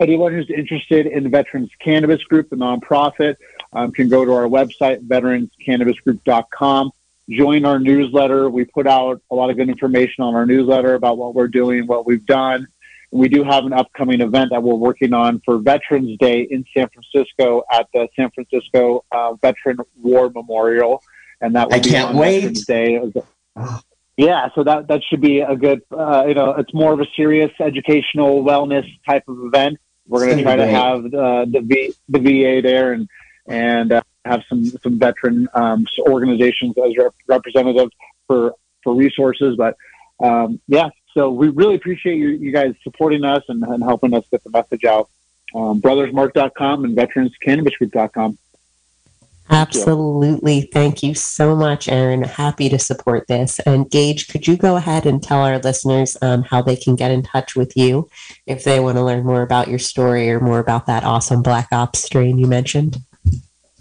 [0.00, 3.36] anyone who's interested in the Veterans Cannabis Group, the nonprofit,
[3.72, 6.90] um, can go to our website, veteranscannabisgroup.com.
[7.30, 8.50] Join our newsletter.
[8.50, 11.86] We put out a lot of good information on our newsletter about what we're doing,
[11.86, 12.66] what we've done.
[13.10, 16.88] we do have an upcoming event that we're working on for Veterans Day in San
[16.88, 21.02] Francisco at the San Francisco uh, Veteran War Memorial,
[21.40, 22.40] and that will I be can't on wait.
[22.40, 23.12] Veterans Day.
[24.16, 25.82] Yeah, so that that should be a good.
[25.90, 29.78] Uh, you know, it's more of a serious educational wellness type of event.
[30.06, 33.08] We're going to try gonna have uh, the v, the VA there and
[33.46, 37.90] and uh, have some some veteran um, organizations as rep- representative
[38.26, 38.54] for
[38.84, 39.56] for resources.
[39.56, 39.76] But
[40.20, 44.24] um, yeah, so we really appreciate you, you guys supporting us and, and helping us
[44.30, 45.08] get the message out.
[45.54, 48.38] Um, brothersmark.com and veteranscannabisgroup.com.
[49.50, 50.62] Absolutely.
[50.72, 52.22] Thank you so much, Aaron.
[52.22, 53.60] Happy to support this.
[53.60, 57.10] And Gage, could you go ahead and tell our listeners um, how they can get
[57.10, 58.08] in touch with you
[58.46, 61.68] if they want to learn more about your story or more about that awesome Black
[61.72, 62.96] Ops strain you mentioned?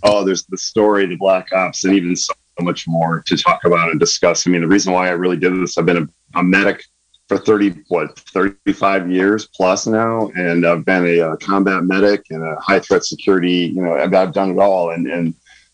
[0.04, 3.90] oh, there's the story, the Black Ops, and even so much more to talk about
[3.90, 4.46] and discuss.
[4.46, 6.84] I mean, the reason why I really did this, I've been a, a medic
[7.28, 12.44] for 30, what, 35 years plus now, and I've been a, uh combat medic and
[12.44, 13.72] a high threat security.
[13.74, 15.34] You know, I've, I've done it all, and and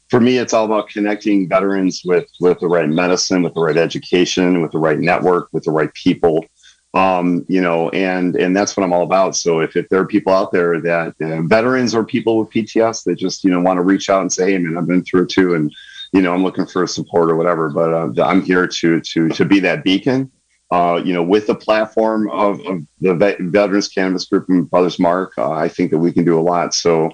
[0.10, 3.78] for me, it's all about connecting veterans with with the right medicine, with the right
[3.78, 6.46] education, with the right network, with the right people
[6.94, 9.36] um, you know, and and that's what I'm all about.
[9.36, 13.04] So if, if there are people out there that uh, veterans or people with PTS
[13.04, 15.24] that just you know want to reach out and say, hey man, I've been through
[15.24, 15.72] it too, and
[16.14, 19.46] you know I'm looking for support or whatever, but uh, I'm here to to to
[19.46, 20.32] be that beacon.
[20.72, 25.00] Uh, you know, with the platform of, of the Vet- Veterans Cannabis Group and Brothers
[25.00, 26.76] Mark, uh, I think that we can do a lot.
[26.76, 27.10] So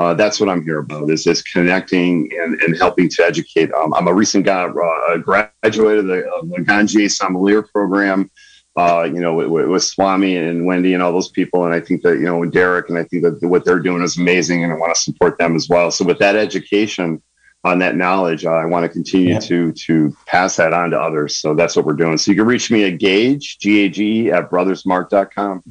[0.00, 3.70] uh, that's what I'm here about is is connecting and, and helping to educate.
[3.72, 8.30] Um, I'm a recent guy, uh, graduate of the, the Ganjier Sommelier program
[8.76, 11.64] uh, you know, with, with Swami and Wendy and all those people.
[11.64, 14.16] And I think that, you know, Derek, and I think that what they're doing is
[14.16, 15.90] amazing and I want to support them as well.
[15.90, 17.20] So with that education
[17.64, 19.40] on that knowledge, uh, I want to continue Yeah.
[19.40, 21.36] to, to pass that on to others.
[21.36, 22.16] So that's what we're doing.
[22.16, 25.62] So you can reach me at Gage, G-A-G at brothersmark.com.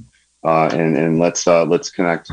[0.43, 2.31] Uh, and, and let's, uh, let's connect.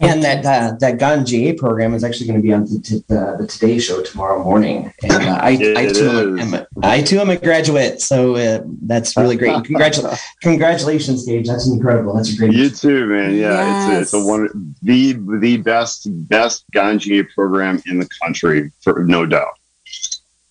[0.00, 3.36] And that uh, that Ganjier program is actually going to be on the, t- the,
[3.38, 4.92] the Today Show tomorrow morning.
[5.02, 8.34] And uh, I, It I, too am, am a, I too am a graduate, so
[8.34, 9.52] uh, that's really great.
[9.52, 11.46] Congratu- congratulations, Gage.
[11.46, 12.14] That's incredible.
[12.14, 12.52] That's a great.
[12.52, 13.36] You too, man.
[13.36, 19.04] Yeah, it's, it's a one the the best best Ganjier program in the country for
[19.04, 19.58] no doubt.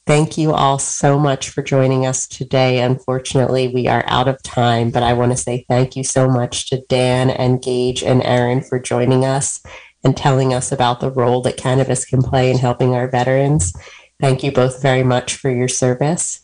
[0.05, 2.81] Thank you all so much for joining us today.
[2.81, 6.69] Unfortunately, we are out of time, but I want to say thank you so much
[6.69, 9.63] to Dan and Gage and Aaron for joining us
[10.03, 13.71] and telling us about the role that cannabis can play in helping our veterans.
[14.19, 16.43] Thank you both very much for your service.